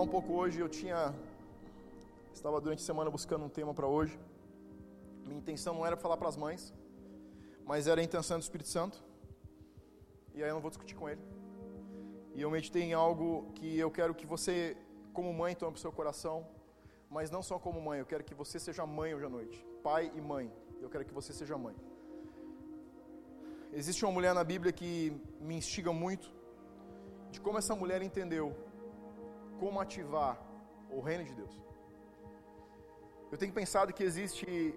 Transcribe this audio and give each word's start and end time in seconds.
falar 0.00 0.04
um 0.04 0.08
pouco 0.08 0.32
hoje. 0.32 0.58
Eu 0.58 0.68
tinha. 0.68 1.14
Estava 2.32 2.60
durante 2.60 2.82
a 2.82 2.86
semana 2.90 3.10
buscando 3.10 3.44
um 3.44 3.48
tema 3.48 3.74
para 3.74 3.86
hoje. 3.86 4.18
Minha 5.26 5.38
intenção 5.38 5.74
não 5.74 5.84
era 5.84 5.96
falar 5.96 6.16
para 6.16 6.28
as 6.28 6.36
mães, 6.36 6.72
mas 7.66 7.86
era 7.86 8.00
a 8.00 8.04
intenção 8.04 8.38
do 8.38 8.42
Espírito 8.42 8.68
Santo. 8.68 9.02
E 10.34 10.42
aí 10.42 10.48
eu 10.48 10.54
não 10.54 10.62
vou 10.62 10.70
discutir 10.70 10.94
com 10.94 11.08
ele. 11.08 11.20
E 12.34 12.40
eu 12.40 12.50
meditei 12.50 12.82
em 12.82 12.94
algo 12.94 13.52
que 13.56 13.78
eu 13.78 13.90
quero 13.90 14.14
que 14.14 14.26
você, 14.26 14.76
como 15.12 15.34
mãe, 15.34 15.54
tome 15.54 15.72
para 15.72 15.78
o 15.78 15.82
seu 15.82 15.92
coração. 15.92 16.46
Mas 17.10 17.30
não 17.30 17.42
só 17.42 17.58
como 17.58 17.80
mãe, 17.88 17.98
eu 17.98 18.06
quero 18.06 18.24
que 18.24 18.34
você 18.42 18.58
seja 18.58 18.86
mãe 18.86 19.14
hoje 19.14 19.26
à 19.26 19.28
noite. 19.28 19.66
Pai 19.82 20.10
e 20.14 20.20
mãe. 20.20 20.50
Eu 20.80 20.88
quero 20.88 21.04
que 21.04 21.12
você 21.12 21.32
seja 21.32 21.58
mãe. 21.58 21.76
Existe 23.72 24.04
uma 24.04 24.12
mulher 24.12 24.32
na 24.34 24.44
Bíblia 24.44 24.72
que 24.72 25.12
me 25.40 25.56
instiga 25.56 25.92
muito 25.92 26.32
de 27.30 27.40
como 27.40 27.58
essa 27.58 27.74
mulher 27.74 28.00
entendeu 28.02 28.46
como 29.60 29.78
ativar 29.80 30.34
o 30.90 31.00
reino 31.08 31.24
de 31.24 31.34
Deus. 31.40 31.54
Eu 33.30 33.38
tenho 33.38 33.52
pensado 33.52 33.92
que 33.92 34.02
existe 34.02 34.74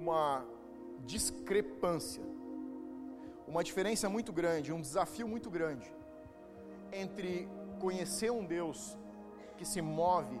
uma 0.00 0.44
discrepância, 1.12 2.24
uma 3.46 3.62
diferença 3.62 4.08
muito 4.08 4.32
grande, 4.32 4.72
um 4.72 4.80
desafio 4.80 5.28
muito 5.28 5.50
grande 5.50 5.88
entre 6.92 7.48
conhecer 7.78 8.30
um 8.38 8.44
Deus 8.44 8.96
que 9.56 9.64
se 9.64 9.80
move 9.80 10.40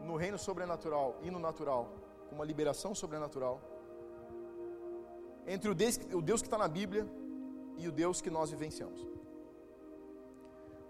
no 0.00 0.16
reino 0.16 0.38
sobrenatural 0.38 1.18
e 1.22 1.30
no 1.30 1.38
natural, 1.38 1.84
com 2.28 2.34
uma 2.36 2.44
liberação 2.44 2.94
sobrenatural, 2.94 3.60
entre 5.46 5.70
o 5.70 5.74
Deus, 5.74 6.42
que 6.42 6.48
está 6.48 6.58
na 6.58 6.68
Bíblia 6.68 7.06
e 7.78 7.88
o 7.88 7.92
Deus 7.92 8.20
que 8.20 8.30
nós 8.30 8.50
vivenciamos. 8.50 9.06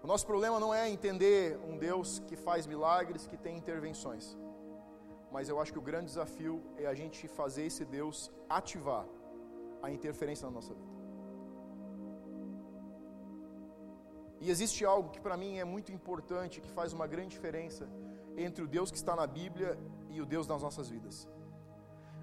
O 0.07 0.09
nosso 0.13 0.25
problema 0.25 0.57
não 0.57 0.73
é 0.73 0.89
entender 0.89 1.59
um 1.67 1.77
Deus 1.77 2.19
que 2.27 2.37
faz 2.37 2.65
milagres, 2.65 3.27
que 3.27 3.35
tem 3.35 3.57
intervenções. 3.57 4.37
Mas 5.29 5.49
eu 5.49 5.59
acho 5.59 5.73
que 5.73 5.79
o 5.79 5.81
grande 5.81 6.05
desafio 6.05 6.63
é 6.77 6.85
a 6.85 6.93
gente 6.93 7.27
fazer 7.27 7.63
esse 7.65 7.83
Deus 7.83 8.31
ativar 8.49 9.05
a 9.81 9.91
interferência 9.91 10.45
na 10.45 10.51
nossa 10.51 10.73
vida. 10.73 10.93
E 14.39 14.49
existe 14.49 14.85
algo 14.85 15.09
que 15.09 15.19
para 15.19 15.35
mim 15.35 15.57
é 15.57 15.65
muito 15.65 15.91
importante, 15.91 16.61
que 16.61 16.69
faz 16.69 16.93
uma 16.93 17.05
grande 17.05 17.31
diferença 17.35 17.85
entre 18.37 18.63
o 18.63 18.67
Deus 18.77 18.89
que 18.89 18.95
está 18.95 19.13
na 19.13 19.27
Bíblia 19.27 19.77
e 20.09 20.21
o 20.21 20.25
Deus 20.25 20.47
das 20.47 20.61
nossas 20.61 20.87
vidas. 20.87 21.27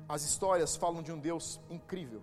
As 0.09 0.23
histórias 0.25 0.75
falam 0.75 1.03
de 1.03 1.13
um 1.13 1.19
Deus 1.19 1.61
incrível, 1.69 2.23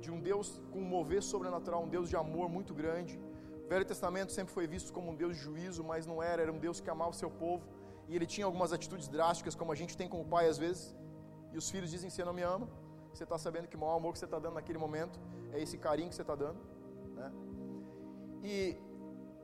de 0.00 0.10
um 0.10 0.18
Deus 0.18 0.58
com 0.72 0.78
um 0.78 0.88
mover 0.96 1.22
sobrenatural, 1.22 1.82
um 1.82 1.88
Deus 1.96 2.08
de 2.08 2.16
amor 2.16 2.48
muito 2.48 2.72
grande, 2.72 3.25
o 3.66 3.68
Velho 3.68 3.84
Testamento 3.84 4.30
sempre 4.30 4.54
foi 4.54 4.64
visto 4.64 4.92
como 4.92 5.10
um 5.10 5.16
Deus 5.16 5.34
de 5.36 5.42
juízo, 5.42 5.82
mas 5.82 6.06
não 6.06 6.22
era, 6.22 6.40
era 6.40 6.52
um 6.52 6.58
Deus 6.66 6.80
que 6.80 6.88
amava 6.88 7.10
o 7.10 7.20
seu 7.20 7.28
povo. 7.28 7.64
E 8.08 8.14
ele 8.14 8.24
tinha 8.24 8.46
algumas 8.46 8.72
atitudes 8.72 9.08
drásticas, 9.08 9.56
como 9.56 9.72
a 9.72 9.74
gente 9.74 9.96
tem 9.96 10.08
com 10.08 10.20
o 10.20 10.24
pai 10.24 10.48
às 10.48 10.56
vezes. 10.56 10.94
E 11.52 11.58
os 11.58 11.68
filhos 11.68 11.90
dizem: 11.90 12.08
Você 12.08 12.24
não 12.24 12.32
me 12.32 12.42
ama. 12.42 12.68
Você 13.12 13.24
está 13.24 13.36
sabendo 13.36 13.66
que 13.66 13.74
o 13.74 13.80
maior 13.80 13.96
amor 13.96 14.12
que 14.12 14.20
você 14.20 14.24
está 14.24 14.38
dando 14.38 14.54
naquele 14.54 14.78
momento 14.78 15.18
é 15.52 15.60
esse 15.60 15.76
carinho 15.76 16.08
que 16.08 16.14
você 16.14 16.22
está 16.22 16.36
dando. 16.36 16.60
Né? 17.16 17.32
E 18.44 18.76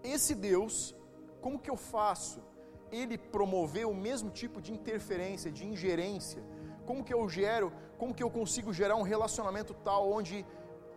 esse 0.05 0.37
Deus, 0.37 0.95
como 1.41 1.59
que 1.59 1.71
eu 1.71 1.77
faço? 1.77 2.41
Ele 2.93 3.19
promover 3.19 3.89
o 3.89 3.95
mesmo 3.95 4.31
tipo 4.31 4.63
de 4.63 4.73
interferência, 4.73 5.51
de 5.51 5.67
ingerência. 5.67 6.45
Como 6.87 7.03
que 7.03 7.13
eu 7.13 7.29
gero, 7.29 7.73
como 7.99 8.15
que 8.15 8.23
eu 8.23 8.31
consigo 8.31 8.73
gerar 8.73 8.95
um 8.95 9.03
relacionamento 9.03 9.75
tal 9.75 10.13
onde 10.13 10.47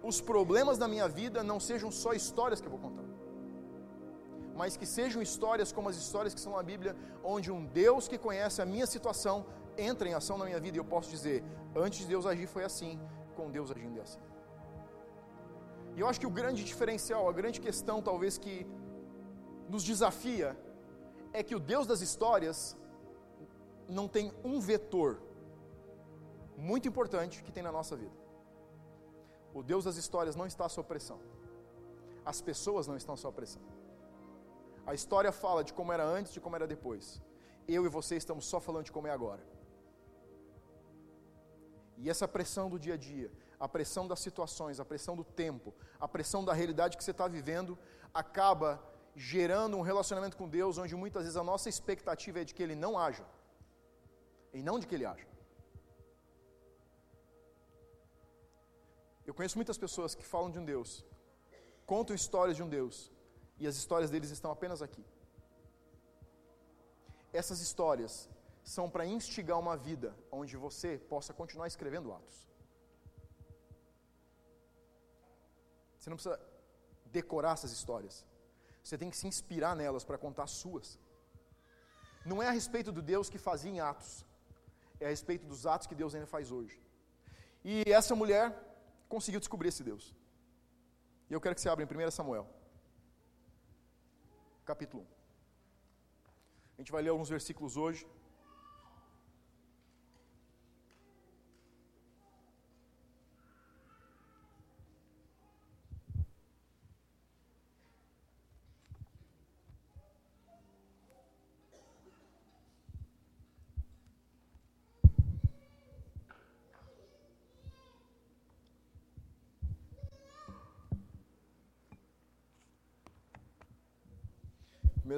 os 0.04 0.22
problemas 0.22 0.78
da 0.78 0.88
minha 0.88 1.08
vida 1.08 1.42
não 1.42 1.60
sejam 1.60 1.89
só 1.89 2.14
histórias 2.14 2.62
que 2.62 2.67
eu 2.67 2.72
vou 2.72 2.80
contar 2.80 3.05
mas 4.55 4.77
que 4.77 4.86
sejam 4.86 5.21
histórias 5.21 5.71
como 5.71 5.89
as 5.89 5.98
histórias 5.98 6.33
que 6.33 6.39
são 6.45 6.54
na 6.54 6.64
Bíblia, 6.64 6.95
onde 7.23 7.52
um 7.52 7.66
Deus 7.66 8.08
que 8.08 8.17
conhece 8.17 8.61
a 8.61 8.66
minha 8.66 8.88
situação 8.88 9.45
entra 9.77 10.08
em 10.08 10.14
ação 10.14 10.38
na 10.38 10.45
minha 10.45 10.60
vida 10.60 10.77
e 10.77 10.80
eu 10.80 10.86
posso 10.86 11.10
dizer: 11.10 11.43
antes 11.76 11.99
de 11.99 12.08
Deus 12.08 12.26
agir 12.26 12.48
foi 12.48 12.64
assim, 12.64 12.99
com 13.36 13.52
Deus 13.52 13.70
agindo 13.71 13.99
é 13.99 14.02
assim. 14.02 14.20
E 15.95 15.99
eu 15.99 16.08
acho 16.08 16.20
que 16.20 16.27
o 16.27 16.36
grande 16.39 16.64
diferencial, 16.64 17.27
a 17.27 17.33
grande 17.33 17.60
questão 17.60 18.02
talvez 18.02 18.38
que 18.38 18.66
nos 19.70 19.83
desafia, 19.83 20.58
é 21.33 21.43
que 21.43 21.55
o 21.55 21.60
Deus 21.60 21.86
das 21.87 22.02
histórias 22.02 22.77
não 23.87 24.08
tem 24.08 24.32
um 24.43 24.60
vetor 24.60 25.22
muito 26.58 26.87
importante 26.87 27.43
que 27.43 27.52
tem 27.52 27.64
na 27.64 27.72
nossa 27.72 27.95
vida. 27.95 28.16
O 29.54 29.61
Deus 29.64 29.86
das 29.86 29.95
histórias 29.95 30.36
não 30.36 30.45
está 30.45 30.67
sob 30.67 30.87
pressão. 30.87 31.20
As 32.26 32.42
pessoas 32.42 32.87
não 32.87 32.98
estão 32.98 33.16
sob 33.16 33.36
pressão. 33.36 33.61
A 34.86 34.94
história 34.94 35.32
fala 35.32 35.64
de 35.64 35.73
como 35.73 35.92
era 35.92 36.06
antes, 36.06 36.32
de 36.32 36.40
como 36.40 36.56
era 36.56 36.68
depois. 36.68 37.22
Eu 37.68 37.86
e 37.86 37.90
você 37.90 38.16
estamos 38.16 38.46
só 38.46 38.60
falando 38.60 38.86
de 38.86 38.92
como 38.92 39.08
é 39.08 39.12
agora. 39.12 39.44
E 41.98 42.10
essa 42.10 42.28
pressão 42.28 42.70
do 42.70 42.78
dia 42.78 42.94
a 42.94 42.98
dia, 42.98 43.32
a 43.60 43.68
pressão 43.68 44.08
das 44.08 44.20
situações, 44.20 44.80
a 44.80 44.86
pressão 44.86 45.16
do 45.16 45.23
tempo, 45.23 45.73
a 46.00 46.08
pressão 46.08 46.44
da 46.44 46.54
realidade 46.54 46.98
que 46.98 47.04
você 47.04 47.12
está 47.12 47.28
vivendo, 47.28 47.78
acaba 48.14 48.84
gerando 49.16 49.78
um 49.78 49.82
relacionamento 49.82 50.38
com 50.38 50.48
Deus 50.48 50.78
onde 50.78 50.96
muitas 50.96 51.23
vezes 51.23 51.38
a 51.38 51.44
nossa 51.44 51.70
expectativa 51.70 52.42
é 52.42 52.44
de 52.44 52.54
que 52.54 52.62
Ele 52.62 52.76
não 52.76 53.00
haja, 53.00 53.26
e 54.54 54.62
não 54.62 54.78
de 54.78 54.86
que 54.86 54.94
Ele 54.94 55.06
haja. 55.06 55.28
Eu 59.26 59.34
conheço 59.34 59.58
muitas 59.58 59.78
pessoas 59.78 60.14
que 60.14 60.23
falam 60.23 60.52
de 60.52 60.60
um 60.60 60.66
Deus, 60.66 61.04
contam 61.86 62.16
histórias 62.16 62.58
de 62.58 62.62
um 62.62 62.70
Deus, 62.70 63.12
e 63.60 63.67
as 63.67 63.76
histórias 63.76 64.10
deles 64.11 64.32
estão 64.32 64.52
apenas 64.52 64.82
aqui. 64.82 65.04
Essas 67.32 67.60
histórias 67.60 68.30
são 68.64 68.89
para 68.89 69.05
instigar 69.05 69.60
uma 69.60 69.76
vida 69.77 70.16
onde 70.32 70.55
você 70.58 70.98
possa 70.98 71.33
continuar 71.33 71.67
escrevendo 71.67 72.14
atos. 72.14 72.38
Você 75.99 76.10
não 76.10 76.17
precisa 76.17 76.39
decorar 77.05 77.54
essas 77.54 77.71
histórias. 77.71 78.26
Você 78.83 78.98
tem 78.98 79.10
que 79.10 79.17
se 79.17 79.27
inspirar 79.27 79.76
nelas 79.76 80.04
para 80.04 80.17
contar 80.17 80.43
as 80.43 80.52
suas. 80.52 80.99
Não 82.26 82.42
é 82.42 82.48
a 82.48 82.52
respeito 82.52 82.92
do 82.92 83.02
Deus 83.02 83.30
que 83.30 83.37
fazia 83.37 83.72
em 83.72 83.80
atos, 83.80 84.26
é 84.99 85.05
a 85.05 85.10
respeito 85.10 85.45
dos 85.45 85.66
atos 85.66 85.87
que 85.87 85.95
Deus 85.95 86.14
ainda 86.16 86.27
faz 86.27 86.52
hoje. 86.52 86.80
E 87.64 87.83
essa 87.99 88.16
mulher 88.16 88.45
conseguiu 89.08 89.39
descobrir 89.39 89.70
esse 89.70 89.83
Deus. 89.83 90.16
E 91.30 91.33
eu 91.33 91.42
quero 91.42 91.55
que 91.55 91.61
você 91.61 91.70
abra 91.70 91.83
em 91.83 92.08
1 92.08 92.11
Samuel 92.11 92.48
capítulo 94.65 95.03
1. 95.03 95.05
A 96.77 96.81
gente 96.81 96.92
vai 96.92 97.02
ler 97.02 97.09
alguns 97.09 97.30
versículos 97.30 97.77
hoje. 97.77 98.05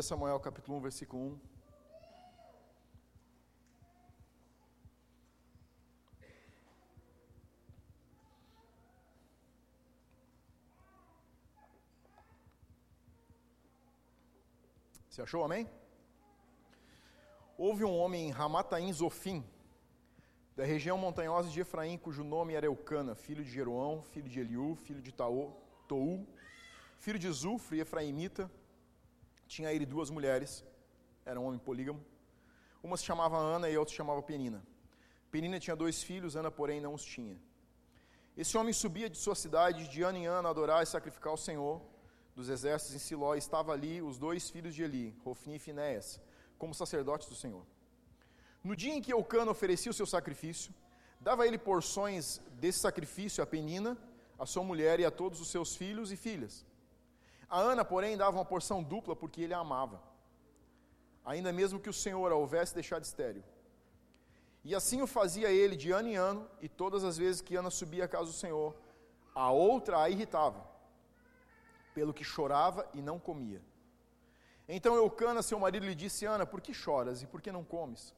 Samuel 0.01 0.39
capítulo 0.39 0.77
1, 0.77 0.81
versículo 0.81 1.23
1. 1.23 1.39
Você 15.09 15.23
achou, 15.23 15.43
amém? 15.43 15.67
Houve 17.57 17.83
um 17.83 17.97
homem 17.97 18.27
em 18.27 18.31
Ramataim 18.31 18.93
Zofim, 18.93 19.43
da 20.55 20.63
região 20.63 20.95
montanhosa 20.95 21.49
de 21.49 21.59
Efraim, 21.59 21.97
cujo 21.97 22.23
nome 22.23 22.53
era 22.53 22.67
Eucana, 22.67 23.15
filho 23.15 23.43
de 23.43 23.49
Jeroão, 23.49 24.03
filho 24.03 24.29
de 24.29 24.39
Eliú, 24.39 24.75
filho 24.75 25.01
de 25.01 25.11
Taú, 25.11 25.55
filho 26.99 27.17
de 27.17 27.31
Zufre, 27.31 27.79
Efraimita, 27.79 28.51
tinha 29.47 29.71
ele 29.73 29.85
duas 29.85 30.09
mulheres, 30.09 30.63
era 31.25 31.39
um 31.39 31.45
homem 31.45 31.59
polígamo. 31.59 32.03
Uma 32.83 32.97
se 32.97 33.03
chamava 33.03 33.37
Ana 33.37 33.69
e 33.69 33.75
a 33.75 33.79
outra 33.79 33.91
se 33.91 33.97
chamava 33.97 34.21
Penina. 34.21 34.61
Penina 35.31 35.59
tinha 35.59 35.75
dois 35.75 36.03
filhos, 36.03 36.35
Ana, 36.35 36.51
porém, 36.51 36.79
não 36.79 36.93
os 36.93 37.03
tinha. 37.03 37.37
Esse 38.35 38.57
homem 38.57 38.73
subia 38.73 39.09
de 39.09 39.17
sua 39.17 39.35
cidade 39.35 39.87
de 39.87 40.03
ano 40.03 40.17
em 40.19 40.27
ano 40.27 40.47
a 40.47 40.51
adorar 40.51 40.83
e 40.83 40.85
sacrificar 40.85 41.31
ao 41.31 41.37
Senhor 41.37 41.81
dos 42.35 42.49
exércitos 42.49 42.95
em 42.95 42.99
Siló, 42.99 43.33
e 43.33 43.39
estava 43.39 43.71
ali 43.73 43.99
os 43.99 44.19
dois 44.19 44.47
filhos 44.47 44.75
de 44.75 44.83
Eli, 44.83 45.15
Rofni 45.25 45.55
e 45.55 45.59
Finéas, 45.59 46.21
como 46.57 46.73
sacerdotes 46.73 47.27
do 47.27 47.33
Senhor. 47.33 47.65
No 48.63 48.75
dia 48.75 48.93
em 48.93 49.01
que 49.01 49.11
Eucana 49.11 49.49
oferecia 49.49 49.89
o 49.89 49.93
seu 49.93 50.05
sacrifício, 50.05 50.71
dava 51.19 51.47
ele 51.47 51.57
porções 51.57 52.39
desse 52.59 52.79
sacrifício 52.79 53.43
a 53.43 53.47
Penina, 53.47 53.97
a 54.37 54.45
sua 54.45 54.63
mulher 54.63 54.99
e 54.99 55.05
a 55.05 55.09
todos 55.09 55.41
os 55.41 55.47
seus 55.47 55.75
filhos 55.75 56.11
e 56.11 56.15
filhas. 56.15 56.63
A 57.49 57.59
Ana, 57.59 57.83
porém, 57.85 58.17
dava 58.17 58.37
uma 58.37 58.45
porção 58.45 58.83
dupla 58.83 59.15
porque 59.15 59.41
ele 59.41 59.53
a 59.53 59.59
amava. 59.59 60.01
ainda 61.25 61.51
mesmo 61.51 61.79
que 61.79 61.89
o 61.89 61.93
Senhor 61.93 62.31
a 62.31 62.35
houvesse 62.35 62.73
deixado 62.73 63.03
estéril. 63.03 63.43
E 64.63 64.73
assim 64.73 65.01
o 65.01 65.07
fazia 65.07 65.49
ele 65.51 65.75
de 65.75 65.91
ano 65.91 66.07
em 66.07 66.15
ano, 66.15 66.49
e 66.61 66.69
todas 66.69 67.03
as 67.03 67.17
vezes 67.17 67.41
que 67.41 67.55
Ana 67.55 67.69
subia 67.69 68.05
à 68.05 68.07
casa 68.07 68.25
do 68.25 68.33
Senhor, 68.33 68.73
a 69.35 69.51
outra 69.51 70.01
a 70.01 70.09
irritava, 70.09 70.65
pelo 71.93 72.13
que 72.13 72.23
chorava 72.23 72.87
e 72.93 73.01
não 73.01 73.19
comia. 73.19 73.61
Então 74.67 74.95
Eucana, 74.95 75.41
seu 75.41 75.59
marido, 75.59 75.85
lhe 75.85 75.95
disse: 75.95 76.25
Ana, 76.25 76.45
por 76.45 76.61
que 76.61 76.73
choras 76.73 77.21
e 77.21 77.27
por 77.27 77.41
que 77.41 77.51
não 77.51 77.63
comes? 77.63 78.13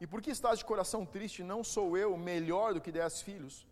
E 0.00 0.06
por 0.06 0.22
que 0.22 0.30
estás 0.30 0.58
de 0.58 0.64
coração 0.64 1.04
triste? 1.04 1.42
Não 1.42 1.62
sou 1.62 1.96
eu 1.96 2.16
melhor 2.16 2.72
do 2.74 2.80
que 2.80 2.92
dez 2.92 3.20
filhos? 3.20 3.66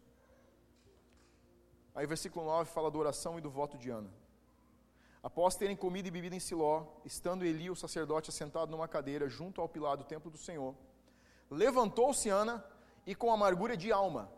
Aí, 1.94 2.06
versículo 2.06 2.44
9 2.47 2.70
fala 2.70 2.91
da 2.91 2.99
oração 2.99 3.38
e 3.38 3.41
do 3.41 3.50
voto 3.50 3.79
de 3.79 3.91
Ana. 3.91 4.11
Após 5.23 5.56
terem 5.56 5.76
comido 5.76 6.06
e 6.06 6.11
bebido 6.11 6.35
em 6.35 6.41
Siló, 6.41 6.87
estando 7.05 7.44
Eli, 7.44 7.69
o 7.69 7.75
sacerdote, 7.75 8.31
assentado 8.31 8.70
numa 8.70 8.87
cadeira 8.87 9.29
junto 9.29 9.61
ao 9.61 9.69
pilar 9.69 9.97
do 9.97 10.05
templo 10.05 10.31
do 10.31 10.38
Senhor, 10.38 10.75
levantou-se 11.50 12.29
Ana 12.29 12.65
e, 13.05 13.15
com 13.15 13.32
amargura 13.32 13.76
de 13.76 13.91
alma, 13.91 14.31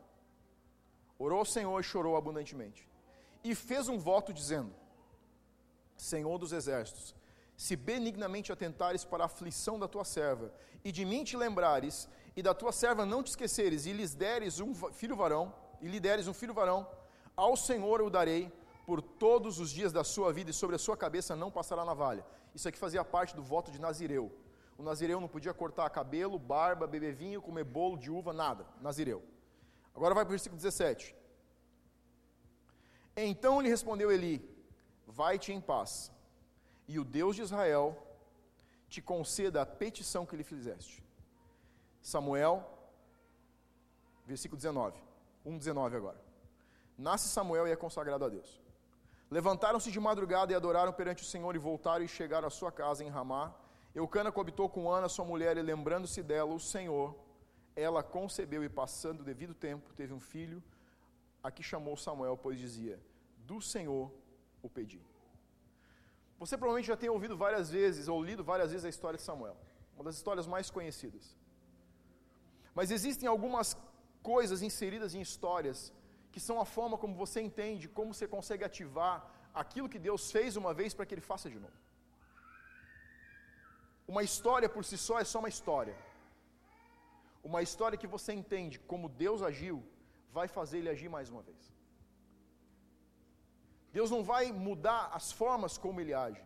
orou 1.18 1.40
ao 1.40 1.44
Senhor 1.44 1.78
e 1.78 1.84
chorou 1.84 2.16
abundantemente. 2.16 2.88
E 3.44 3.54
fez 3.54 3.88
um 3.88 3.98
voto 3.98 4.32
dizendo: 4.32 4.72
Senhor 5.96 6.38
dos 6.38 6.52
exércitos, 6.52 7.14
se 7.56 7.76
benignamente 7.76 8.50
atentares 8.50 9.04
para 9.04 9.24
a 9.24 9.26
aflição 9.26 9.78
da 9.78 9.86
tua 9.86 10.04
serva, 10.04 10.50
e 10.82 10.90
de 10.90 11.04
mim 11.04 11.24
te 11.24 11.36
lembrares, 11.36 12.08
e 12.34 12.42
da 12.42 12.54
tua 12.54 12.72
serva 12.72 13.04
não 13.04 13.22
te 13.22 13.28
esqueceres, 13.28 13.84
e 13.84 13.92
lhes 13.92 14.14
deres 14.14 14.60
um 14.60 14.74
filho 14.74 15.14
varão, 15.14 15.54
e 15.78 15.88
lhe 15.88 16.00
deres 16.00 16.26
um 16.26 16.32
filho 16.32 16.54
varão, 16.54 16.88
ao 17.36 17.54
Senhor 17.56 18.00
o 18.00 18.08
darei 18.08 18.50
por 18.90 19.00
todos 19.00 19.60
os 19.60 19.70
dias 19.70 19.92
da 19.92 20.02
sua 20.02 20.32
vida, 20.32 20.50
e 20.50 20.52
sobre 20.52 20.74
a 20.74 20.78
sua 20.84 20.96
cabeça 20.96 21.36
não 21.36 21.48
passará 21.48 21.84
navalha. 21.84 22.26
Isso 22.52 22.68
aqui 22.68 22.76
fazia 22.76 23.04
parte 23.04 23.36
do 23.36 23.42
voto 23.50 23.70
de 23.70 23.80
Nazireu. 23.80 24.32
O 24.76 24.82
Nazireu 24.82 25.20
não 25.20 25.28
podia 25.28 25.54
cortar 25.54 25.88
cabelo, 25.90 26.36
barba, 26.40 26.88
beber 26.88 27.14
vinho, 27.14 27.40
comer 27.40 27.62
bolo 27.62 27.96
de 27.96 28.10
uva, 28.10 28.32
nada. 28.32 28.66
Nazireu. 28.80 29.22
Agora 29.94 30.12
vai 30.12 30.24
para 30.24 30.30
o 30.30 30.36
versículo 30.36 30.60
17. 30.60 31.14
Então 33.16 33.60
lhe 33.60 33.68
respondeu 33.68 34.10
Eli: 34.10 34.34
Vai-te 35.06 35.52
em 35.52 35.60
paz 35.60 36.10
e 36.88 36.98
o 36.98 37.04
Deus 37.04 37.36
de 37.36 37.42
Israel 37.42 37.96
te 38.88 39.00
conceda 39.00 39.62
a 39.62 39.66
petição 39.66 40.26
que 40.26 40.34
lhe 40.34 40.42
fizeste. 40.42 41.00
Samuel, 42.02 42.68
versículo 44.26 44.56
19, 44.56 44.98
1,19 45.46 45.94
agora. 45.94 46.20
Nasce 46.98 47.28
Samuel 47.28 47.68
e 47.68 47.70
é 47.70 47.76
consagrado 47.76 48.24
a 48.24 48.28
Deus. 48.28 48.60
Levantaram-se 49.30 49.92
de 49.92 50.00
madrugada 50.00 50.52
e 50.52 50.56
adoraram 50.56 50.92
perante 50.92 51.22
o 51.22 51.26
Senhor 51.26 51.54
e 51.54 51.58
voltaram 51.58 52.04
e 52.04 52.08
chegaram 52.08 52.48
à 52.48 52.50
sua 52.50 52.72
casa 52.72 53.04
em 53.04 53.08
Ramá. 53.08 53.54
Eucana 53.94 54.32
coabitou 54.32 54.68
com 54.68 54.90
Ana, 54.90 55.08
sua 55.08 55.24
mulher, 55.24 55.56
e 55.56 55.62
lembrando-se 55.62 56.20
dela, 56.22 56.52
o 56.52 56.58
Senhor, 56.58 57.16
ela 57.76 58.02
concebeu 58.02 58.64
e 58.64 58.68
passando 58.68 59.20
o 59.20 59.24
devido 59.24 59.54
tempo, 59.54 59.92
teve 59.94 60.12
um 60.12 60.18
filho, 60.18 60.62
a 61.42 61.50
que 61.50 61.62
chamou 61.62 61.96
Samuel, 61.96 62.36
pois 62.36 62.58
dizia: 62.58 63.00
Do 63.46 63.60
Senhor 63.60 64.12
o 64.62 64.68
pedi. 64.68 65.00
Você 66.38 66.56
provavelmente 66.56 66.88
já 66.88 66.96
tem 66.96 67.08
ouvido 67.08 67.36
várias 67.36 67.70
vezes, 67.70 68.08
ou 68.08 68.22
lido 68.22 68.42
várias 68.42 68.70
vezes 68.72 68.84
a 68.84 68.88
história 68.88 69.16
de 69.16 69.22
Samuel, 69.22 69.56
uma 69.94 70.04
das 70.04 70.16
histórias 70.16 70.46
mais 70.46 70.70
conhecidas. 70.70 71.36
Mas 72.74 72.90
existem 72.90 73.28
algumas 73.28 73.76
coisas 74.22 74.60
inseridas 74.60 75.14
em 75.14 75.20
histórias 75.20 75.92
que 76.32 76.40
são 76.46 76.56
a 76.60 76.66
forma 76.76 76.96
como 77.02 77.14
você 77.22 77.40
entende, 77.48 77.88
como 77.98 78.14
você 78.14 78.26
consegue 78.36 78.64
ativar 78.64 79.14
aquilo 79.62 79.88
que 79.92 79.98
Deus 80.08 80.30
fez 80.36 80.56
uma 80.62 80.72
vez 80.80 80.94
para 80.94 81.06
que 81.06 81.14
Ele 81.14 81.28
faça 81.32 81.48
de 81.54 81.58
novo. 81.64 81.78
Uma 84.12 84.22
história 84.28 84.68
por 84.74 84.84
si 84.84 84.96
só 84.98 85.16
é 85.22 85.24
só 85.32 85.38
uma 85.38 85.52
história. 85.56 85.96
Uma 87.50 87.62
história 87.66 88.00
que 88.02 88.12
você 88.14 88.32
entende 88.40 88.78
como 88.92 89.08
Deus 89.08 89.40
agiu, 89.50 89.76
vai 90.36 90.46
fazer 90.56 90.78
ele 90.78 90.90
agir 90.94 91.08
mais 91.08 91.28
uma 91.30 91.42
vez. 91.42 91.62
Deus 93.92 94.10
não 94.14 94.22
vai 94.32 94.44
mudar 94.52 95.02
as 95.18 95.30
formas 95.40 95.76
como 95.84 96.00
ele 96.00 96.14
age. 96.14 96.42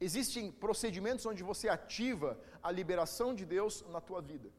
Existem 0.00 0.44
procedimentos 0.64 1.26
onde 1.26 1.42
você 1.50 1.68
ativa 1.68 2.38
a 2.62 2.70
liberação 2.70 3.34
de 3.34 3.44
Deus 3.56 3.82
na 3.94 4.00
tua 4.00 4.20
vida. 4.20 4.50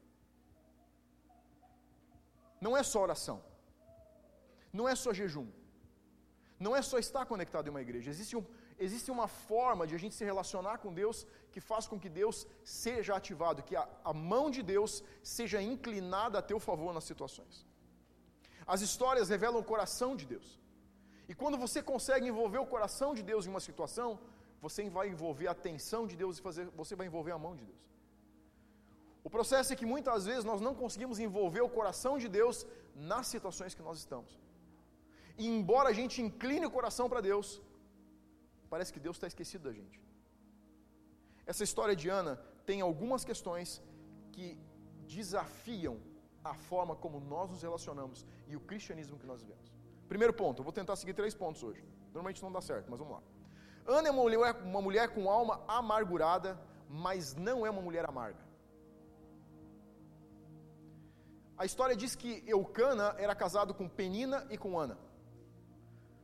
Não 2.60 2.76
é 2.76 2.82
só 2.82 3.00
oração. 3.02 3.38
Não 4.72 4.88
é 4.88 4.94
só 4.94 5.12
jejum. 5.12 5.48
Não 6.58 6.74
é 6.74 6.82
só 6.82 6.98
estar 6.98 7.24
conectado 7.26 7.66
em 7.68 7.70
uma 7.70 7.80
igreja. 7.80 8.10
Existe, 8.10 8.36
um, 8.36 8.44
existe 8.78 9.10
uma 9.10 9.28
forma 9.28 9.86
de 9.86 9.94
a 9.94 9.98
gente 9.98 10.14
se 10.14 10.24
relacionar 10.24 10.78
com 10.78 10.92
Deus 10.92 11.26
que 11.52 11.60
faz 11.60 11.86
com 11.86 11.98
que 11.98 12.08
Deus 12.08 12.46
seja 12.64 13.14
ativado, 13.14 13.62
que 13.62 13.76
a, 13.76 13.88
a 14.04 14.12
mão 14.12 14.50
de 14.50 14.62
Deus 14.62 15.02
seja 15.22 15.62
inclinada 15.62 16.38
a 16.38 16.42
teu 16.42 16.58
favor 16.58 16.92
nas 16.92 17.04
situações. 17.04 17.64
As 18.66 18.80
histórias 18.80 19.28
revelam 19.28 19.60
o 19.60 19.64
coração 19.64 20.16
de 20.16 20.26
Deus. 20.26 20.60
E 21.28 21.34
quando 21.34 21.56
você 21.56 21.82
consegue 21.82 22.26
envolver 22.26 22.58
o 22.58 22.66
coração 22.66 23.14
de 23.14 23.22
Deus 23.22 23.46
em 23.46 23.50
uma 23.50 23.60
situação, 23.60 24.18
você 24.60 24.88
vai 24.90 25.08
envolver 25.08 25.46
a 25.48 25.52
atenção 25.52 26.06
de 26.06 26.16
Deus 26.16 26.38
e 26.38 26.42
fazer, 26.42 26.66
você 26.74 26.96
vai 26.96 27.06
envolver 27.06 27.32
a 27.32 27.38
mão 27.38 27.54
de 27.54 27.64
Deus. 27.64 27.84
O 29.22 29.30
processo 29.30 29.72
é 29.72 29.76
que 29.76 29.86
muitas 29.86 30.24
vezes 30.24 30.44
nós 30.44 30.60
não 30.60 30.74
conseguimos 30.74 31.18
envolver 31.18 31.60
o 31.60 31.68
coração 31.68 32.18
de 32.18 32.28
Deus 32.28 32.66
nas 32.94 33.26
situações 33.26 33.74
que 33.74 33.82
nós 33.82 33.98
estamos. 33.98 34.38
E 35.42 35.46
embora 35.46 35.88
a 35.90 35.96
gente 36.00 36.20
incline 36.26 36.66
o 36.66 36.70
coração 36.78 37.08
para 37.08 37.20
Deus, 37.30 37.62
parece 38.68 38.92
que 38.92 39.00
Deus 39.06 39.16
está 39.16 39.28
esquecido 39.32 39.64
da 39.68 39.72
gente. 39.72 39.98
Essa 41.46 41.64
história 41.68 41.96
de 41.96 42.08
Ana 42.20 42.34
tem 42.66 42.80
algumas 42.80 43.24
questões 43.24 43.82
que 44.32 44.46
desafiam 45.06 45.96
a 46.44 46.54
forma 46.54 46.94
como 47.04 47.20
nós 47.20 47.50
nos 47.50 47.62
relacionamos 47.62 48.26
e 48.46 48.56
o 48.56 48.60
cristianismo 48.60 49.18
que 49.18 49.26
nós 49.26 49.40
vivemos. 49.42 49.72
Primeiro 50.08 50.34
ponto, 50.34 50.60
eu 50.60 50.64
vou 50.64 50.72
tentar 50.72 50.96
seguir 50.96 51.14
três 51.14 51.34
pontos 51.34 51.62
hoje. 51.62 51.82
Normalmente 52.06 52.42
não 52.42 52.52
dá 52.52 52.60
certo, 52.60 52.90
mas 52.90 52.98
vamos 52.98 53.14
lá. 53.14 53.22
Ana 53.86 54.08
é 54.08 54.10
uma 54.10 54.22
mulher, 54.22 54.54
uma 54.62 54.82
mulher 54.82 55.08
com 55.14 55.30
alma 55.30 55.62
amargurada, 55.66 56.58
mas 56.88 57.34
não 57.34 57.64
é 57.66 57.70
uma 57.70 57.80
mulher 57.80 58.04
amarga. 58.06 58.42
A 61.56 61.64
história 61.64 61.96
diz 61.96 62.14
que 62.14 62.42
Eucana 62.46 63.14
era 63.18 63.34
casado 63.34 63.74
com 63.74 63.88
Penina 63.88 64.46
e 64.50 64.56
com 64.56 64.78
Ana. 64.78 64.96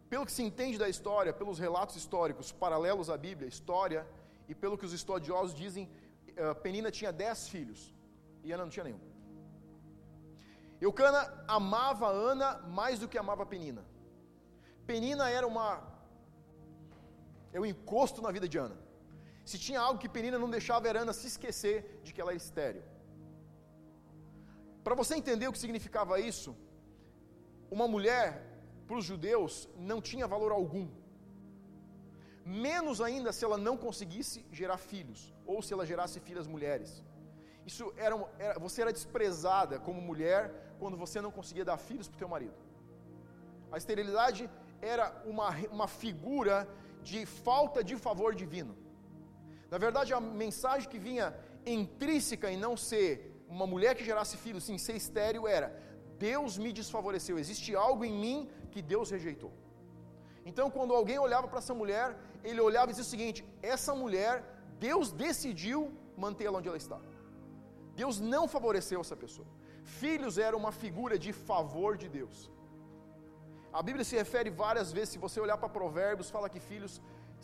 Pelo 0.08 0.26
que 0.26 0.32
se 0.32 0.42
entende 0.42 0.78
da 0.78 0.88
história, 0.88 1.32
pelos 1.32 1.58
relatos 1.58 1.96
históricos 1.96 2.52
paralelos 2.52 3.08
à 3.10 3.16
Bíblia, 3.16 3.48
história, 3.48 4.06
e 4.48 4.54
pelo 4.54 4.76
que 4.78 4.86
os 4.88 4.92
estudiosos 4.92 5.54
dizem, 5.54 5.90
eh, 6.36 6.54
Penina 6.54 6.90
tinha 6.90 7.12
dez 7.12 7.48
filhos 7.48 7.94
e 8.42 8.52
Ana 8.52 8.64
não 8.64 8.70
tinha 8.70 8.84
nenhum. 8.84 9.00
Eucana 10.80 11.20
amava 11.48 12.08
Ana 12.08 12.58
mais 12.80 12.98
do 12.98 13.08
que 13.08 13.18
amava 13.18 13.46
Penina. 13.46 13.84
Penina 14.86 15.30
era 15.30 15.46
uma 15.46 15.68
é 17.52 17.60
um 17.60 17.66
encosto 17.72 18.20
na 18.20 18.30
vida 18.36 18.48
de 18.48 18.58
Ana. 18.58 18.76
Se 19.50 19.58
tinha 19.58 19.80
algo 19.80 20.00
que 20.02 20.08
Penina 20.08 20.38
não 20.38 20.50
deixava 20.50 20.88
era 20.88 21.00
Ana 21.02 21.12
se 21.12 21.26
esquecer 21.32 22.00
de 22.02 22.12
que 22.12 22.20
ela 22.20 22.32
era 22.32 22.36
estéreo. 22.36 22.84
Para 24.82 24.94
você 24.94 25.14
entender 25.14 25.46
o 25.48 25.52
que 25.52 25.64
significava 25.64 26.18
isso, 26.20 26.50
uma 27.70 27.86
mulher 27.94 28.28
para 28.86 28.98
os 28.98 29.04
judeus 29.04 29.68
não 29.76 30.00
tinha 30.00 30.26
valor 30.26 30.52
algum. 30.52 30.88
Menos 32.44 33.00
ainda 33.00 33.32
se 33.32 33.44
ela 33.44 33.56
não 33.56 33.76
conseguisse 33.76 34.44
gerar 34.50 34.76
filhos, 34.76 35.34
ou 35.46 35.62
se 35.62 35.72
ela 35.72 35.86
gerasse 35.86 36.20
filhas 36.20 36.46
mulheres. 36.46 37.02
Isso 37.64 37.92
era, 37.96 38.14
era, 38.38 38.58
você 38.58 38.82
era 38.82 38.92
desprezada 38.92 39.78
como 39.78 40.00
mulher 40.00 40.76
quando 40.78 40.96
você 40.96 41.20
não 41.20 41.30
conseguia 41.30 41.64
dar 41.64 41.78
filhos 41.78 42.08
para 42.08 42.16
o 42.16 42.18
teu 42.18 42.28
marido. 42.28 42.54
A 43.72 43.78
esterilidade 43.78 44.50
era 44.82 45.06
uma, 45.24 45.48
uma 45.70 45.88
figura 45.88 46.68
de 47.02 47.24
falta 47.24 47.82
de 47.82 47.96
favor 47.96 48.34
divino. 48.34 48.76
Na 49.70 49.78
verdade, 49.78 50.12
a 50.12 50.20
mensagem 50.20 50.88
que 50.88 50.98
vinha 50.98 51.34
intrínseca 51.64 52.50
em 52.50 52.58
não 52.58 52.76
ser 52.76 53.08
uma 53.48 53.66
mulher 53.66 53.94
que 53.94 54.04
gerasse 54.04 54.36
filhos, 54.36 54.64
sim, 54.64 54.76
ser 54.76 54.96
estéril, 54.96 55.48
era: 55.48 55.68
Deus 56.18 56.58
me 56.58 56.72
desfavoreceu, 56.72 57.38
existe 57.38 57.74
algo 57.74 58.04
em 58.04 58.12
mim 58.12 58.48
que 58.74 58.82
Deus 58.94 59.10
rejeitou. 59.16 59.52
Então, 60.50 60.66
quando 60.76 60.96
alguém 61.00 61.18
olhava 61.26 61.46
para 61.50 61.60
essa 61.62 61.74
mulher, 61.80 62.08
ele 62.48 62.60
olhava 62.68 62.88
e 62.88 62.92
dizia 62.94 63.08
o 63.08 63.12
seguinte: 63.14 63.40
essa 63.74 63.92
mulher, 64.02 64.34
Deus 64.88 65.10
decidiu 65.26 65.78
mantê-la 66.24 66.58
onde 66.58 66.70
ela 66.70 66.80
está. 66.84 66.98
Deus 68.00 68.16
não 68.34 68.44
favoreceu 68.54 69.00
essa 69.04 69.16
pessoa. 69.24 69.48
Filhos 70.00 70.36
era 70.46 70.56
uma 70.62 70.72
figura 70.82 71.16
de 71.24 71.32
favor 71.48 71.92
de 72.02 72.08
Deus. 72.18 72.36
A 73.78 73.82
Bíblia 73.86 74.04
se 74.08 74.16
refere 74.22 74.50
várias 74.64 74.88
vezes, 74.96 75.10
se 75.14 75.24
você 75.26 75.38
olhar 75.44 75.58
para 75.62 75.76
Provérbios, 75.78 76.30
fala 76.36 76.48
que 76.54 76.60
filhos 76.70 76.94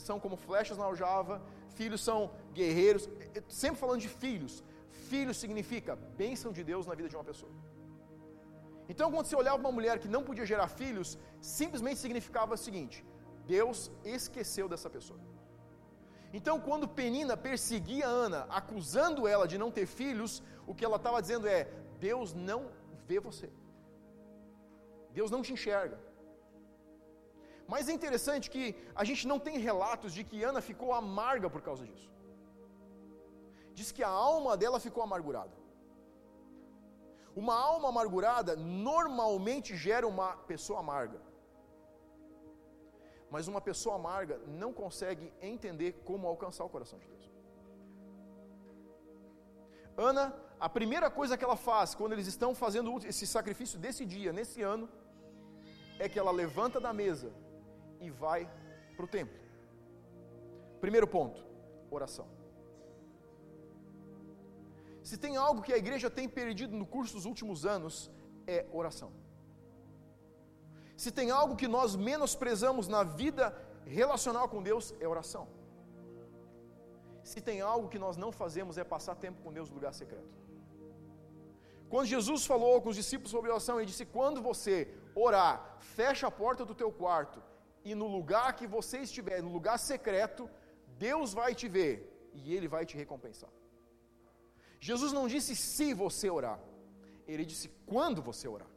são 0.07 0.17
como 0.25 0.37
flechas 0.47 0.79
na 0.79 0.87
aljava, 0.91 1.37
filhos 1.79 2.01
são 2.09 2.19
guerreiros, 2.59 3.09
sempre 3.49 3.81
falando 3.85 4.01
de 4.07 4.11
filhos. 4.25 4.55
Filho 5.11 5.35
significa 5.43 5.97
bênção 6.23 6.51
de 6.57 6.63
Deus 6.71 6.87
na 6.87 6.95
vida 6.95 7.09
de 7.09 7.17
uma 7.19 7.25
pessoa. 7.31 7.53
Então, 8.93 9.07
quando 9.13 9.27
você 9.27 9.37
olhava 9.41 9.63
uma 9.65 9.77
mulher 9.77 9.97
que 10.03 10.13
não 10.15 10.23
podia 10.29 10.47
gerar 10.53 10.69
filhos, 10.81 11.09
simplesmente 11.59 12.03
significava 12.05 12.55
o 12.57 12.63
seguinte: 12.67 12.97
Deus 13.55 13.79
esqueceu 14.17 14.67
dessa 14.73 14.91
pessoa. 14.97 15.21
Então, 16.39 16.57
quando 16.67 16.93
Penina 17.01 17.37
perseguia 17.49 18.07
Ana, 18.25 18.41
acusando 18.61 19.29
ela 19.35 19.47
de 19.53 19.59
não 19.63 19.71
ter 19.77 19.87
filhos, 20.01 20.33
o 20.71 20.75
que 20.75 20.85
ela 20.89 20.99
estava 21.01 21.23
dizendo 21.25 21.47
é: 21.57 21.61
Deus 22.09 22.35
não 22.51 22.61
vê 23.09 23.19
você. 23.29 23.49
Deus 25.19 25.31
não 25.35 25.43
te 25.47 25.53
enxerga. 25.57 25.99
Mas 27.73 27.89
é 27.89 27.93
interessante 27.99 28.51
que 28.55 28.65
a 29.03 29.05
gente 29.09 29.25
não 29.31 29.39
tem 29.47 29.57
relatos 29.71 30.13
de 30.17 30.25
que 30.29 30.43
Ana 30.51 30.61
ficou 30.71 30.91
amarga 31.03 31.49
por 31.55 31.63
causa 31.69 31.85
disso. 31.91 32.11
Diz 33.79 33.91
que 33.97 34.05
a 34.11 34.15
alma 34.31 34.57
dela 34.63 34.81
ficou 34.87 35.03
amargurada. 35.05 35.60
Uma 37.35 37.55
alma 37.55 37.89
amargurada 37.89 38.57
normalmente 38.57 39.77
gera 39.77 40.07
uma 40.07 40.37
pessoa 40.37 40.81
amarga. 40.81 41.21
Mas 43.31 43.47
uma 43.47 43.61
pessoa 43.61 43.95
amarga 43.95 44.39
não 44.47 44.73
consegue 44.73 45.33
entender 45.41 45.93
como 46.05 46.27
alcançar 46.27 46.65
o 46.65 46.69
coração 46.69 46.99
de 46.99 47.07
Deus. 47.07 47.31
Ana, 49.97 50.35
a 50.59 50.69
primeira 50.69 51.11
coisa 51.11 51.37
que 51.37 51.45
ela 51.45 51.57
faz 51.57 51.95
quando 51.95 52.13
eles 52.13 52.27
estão 52.27 52.55
fazendo 52.55 52.99
esse 53.07 53.27
sacrifício 53.27 53.79
desse 53.79 54.05
dia, 54.05 54.33
nesse 54.33 54.63
ano, 54.63 54.89
é 55.99 56.09
que 56.09 56.19
ela 56.19 56.31
levanta 56.31 56.81
da 56.81 56.93
mesa 56.93 57.31
e 58.01 58.11
vai 58.11 58.51
para 58.97 59.05
o 59.05 59.09
templo. 59.09 59.39
Primeiro 60.81 61.07
ponto: 61.07 61.45
oração. 61.91 62.40
Se 65.11 65.17
tem 65.25 65.35
algo 65.45 65.63
que 65.67 65.73
a 65.77 65.81
igreja 65.85 66.09
tem 66.19 66.29
perdido 66.39 66.75
no 66.81 66.87
curso 66.95 67.15
dos 67.17 67.25
últimos 67.31 67.59
anos, 67.75 67.95
é 68.57 68.59
oração. 68.81 69.11
Se 71.03 71.11
tem 71.19 71.29
algo 71.39 71.57
que 71.61 71.69
nós 71.77 71.97
menosprezamos 72.09 72.87
na 72.95 73.03
vida 73.23 73.45
relacional 73.99 74.47
com 74.53 74.63
Deus, 74.69 74.95
é 75.01 75.09
oração. 75.15 75.45
Se 77.31 77.41
tem 77.49 77.59
algo 77.73 77.89
que 77.93 78.01
nós 78.05 78.17
não 78.25 78.31
fazemos, 78.31 78.79
é 78.79 78.85
passar 78.95 79.17
tempo 79.25 79.43
com 79.43 79.53
Deus 79.59 79.69
no 79.69 79.75
lugar 79.79 79.93
secreto. 80.01 80.33
Quando 81.93 82.13
Jesus 82.15 82.47
falou 82.53 82.75
com 82.81 82.91
os 82.91 83.01
discípulos 83.03 83.33
sobre 83.33 83.51
oração, 83.51 83.79
ele 83.79 83.91
disse: 83.93 84.07
Quando 84.19 84.41
você 84.51 84.77
orar, 85.27 85.57
fecha 85.99 86.29
a 86.29 86.37
porta 86.43 86.65
do 86.65 86.79
teu 86.83 86.93
quarto 87.03 87.43
e 87.85 87.97
no 87.97 88.07
lugar 88.17 88.49
que 88.59 88.69
você 88.79 88.99
estiver, 89.09 89.43
no 89.43 89.53
lugar 89.59 89.77
secreto, 89.93 90.49
Deus 91.09 91.33
vai 91.41 91.53
te 91.63 91.69
ver 91.79 91.95
e 92.33 92.55
Ele 92.55 92.69
vai 92.77 92.87
te 92.87 92.97
recompensar. 93.03 93.51
Jesus 94.89 95.13
não 95.13 95.27
disse 95.29 95.55
se 95.55 95.93
você 96.03 96.29
orar, 96.39 96.59
Ele 97.27 97.45
disse 97.45 97.69
quando 97.87 98.23
você 98.23 98.47
orar. 98.49 98.71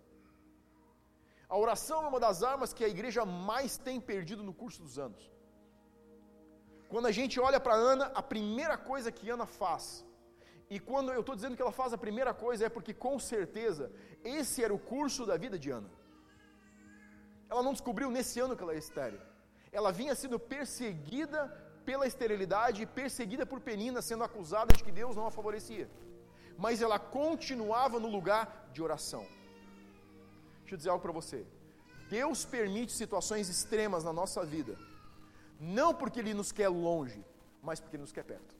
A 1.53 1.57
oração 1.57 2.03
é 2.03 2.07
uma 2.07 2.19
das 2.19 2.41
armas 2.43 2.73
que 2.73 2.83
a 2.83 2.89
igreja 2.95 3.23
mais 3.25 3.77
tem 3.77 3.99
perdido 4.11 4.43
no 4.43 4.53
curso 4.61 4.81
dos 4.85 4.97
anos. 4.99 5.23
Quando 6.91 7.07
a 7.07 7.11
gente 7.11 7.39
olha 7.39 7.59
para 7.59 7.75
Ana, 7.75 8.05
a 8.21 8.23
primeira 8.33 8.77
coisa 8.77 9.11
que 9.11 9.29
Ana 9.29 9.45
faz, 9.45 10.05
e 10.69 10.79
quando 10.79 11.11
eu 11.11 11.21
estou 11.21 11.35
dizendo 11.35 11.55
que 11.55 11.61
ela 11.61 11.71
faz 11.71 11.93
a 11.93 12.03
primeira 12.05 12.33
coisa, 12.33 12.65
é 12.65 12.69
porque 12.69 12.93
com 13.05 13.17
certeza 13.19 13.91
esse 14.23 14.63
era 14.63 14.73
o 14.73 14.79
curso 14.79 15.25
da 15.25 15.37
vida 15.37 15.57
de 15.63 15.69
Ana. 15.69 15.89
Ela 17.49 17.63
não 17.63 17.73
descobriu 17.73 18.09
nesse 18.09 18.39
ano 18.39 18.55
que 18.57 18.63
ela 18.63 18.73
é 18.73 18.77
estéreo. 18.77 19.21
Ela 19.71 19.91
vinha 19.91 20.15
sendo 20.15 20.39
perseguida 20.39 21.39
pela 21.85 22.07
esterilidade, 22.07 22.85
perseguida 22.85 23.45
por 23.45 23.59
Penina, 23.59 24.01
sendo 24.01 24.23
acusada 24.23 24.73
de 24.75 24.83
que 24.83 24.91
Deus 24.91 25.15
não 25.15 25.27
a 25.27 25.31
favorecia. 25.31 25.89
Mas 26.57 26.81
ela 26.81 26.99
continuava 26.99 27.99
no 27.99 28.09
lugar 28.09 28.69
de 28.73 28.81
oração. 28.81 29.25
Deixa 30.61 30.75
eu 30.75 30.77
dizer 30.77 30.89
algo 30.89 31.01
para 31.01 31.11
você. 31.11 31.45
Deus 32.09 32.45
permite 32.45 32.91
situações 32.91 33.49
extremas 33.49 34.03
na 34.03 34.13
nossa 34.13 34.45
vida, 34.45 34.77
não 35.59 35.93
porque 35.93 36.19
Ele 36.19 36.33
nos 36.33 36.51
quer 36.51 36.69
longe, 36.69 37.23
mas 37.61 37.79
porque 37.79 37.95
Ele 37.95 38.03
nos 38.03 38.11
quer 38.11 38.23
perto. 38.23 38.53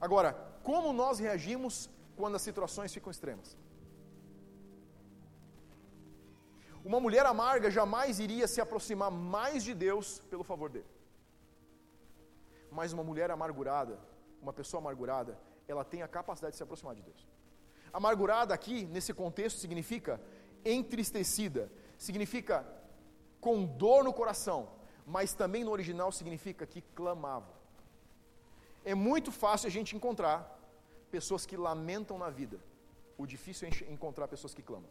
Agora, 0.00 0.32
como 0.62 0.92
nós 0.92 1.18
reagimos 1.18 1.90
quando 2.16 2.36
as 2.36 2.42
situações 2.42 2.92
ficam 2.92 3.10
extremas? 3.10 3.56
Uma 6.84 7.00
mulher 7.00 7.26
amarga 7.26 7.70
jamais 7.70 8.18
iria 8.18 8.48
se 8.48 8.60
aproximar 8.60 9.10
mais 9.10 9.62
de 9.62 9.74
Deus 9.74 10.20
pelo 10.30 10.42
favor 10.42 10.70
dele. 10.70 10.86
Mas 12.70 12.92
uma 12.92 13.02
mulher 13.02 13.30
amargurada, 13.30 13.98
uma 14.40 14.52
pessoa 14.52 14.80
amargurada, 14.80 15.38
ela 15.68 15.84
tem 15.84 16.02
a 16.02 16.08
capacidade 16.08 16.52
de 16.52 16.56
se 16.56 16.62
aproximar 16.62 16.94
de 16.94 17.02
Deus. 17.02 17.28
Amargurada 17.92 18.54
aqui, 18.54 18.86
nesse 18.86 19.12
contexto, 19.12 19.58
significa 19.58 20.20
entristecida, 20.64 21.70
significa 21.98 22.66
com 23.40 23.64
dor 23.64 24.04
no 24.04 24.12
coração, 24.12 24.68
mas 25.06 25.32
também 25.32 25.64
no 25.64 25.70
original 25.70 26.12
significa 26.12 26.66
que 26.66 26.80
clamava. 26.94 27.52
É 28.84 28.94
muito 28.94 29.30
fácil 29.32 29.66
a 29.66 29.70
gente 29.70 29.96
encontrar 29.96 30.58
pessoas 31.10 31.44
que 31.44 31.56
lamentam 31.56 32.16
na 32.16 32.30
vida, 32.30 32.58
o 33.18 33.26
difícil 33.26 33.68
é 33.68 33.92
encontrar 33.92 34.28
pessoas 34.28 34.54
que 34.54 34.62
clamam. 34.62 34.88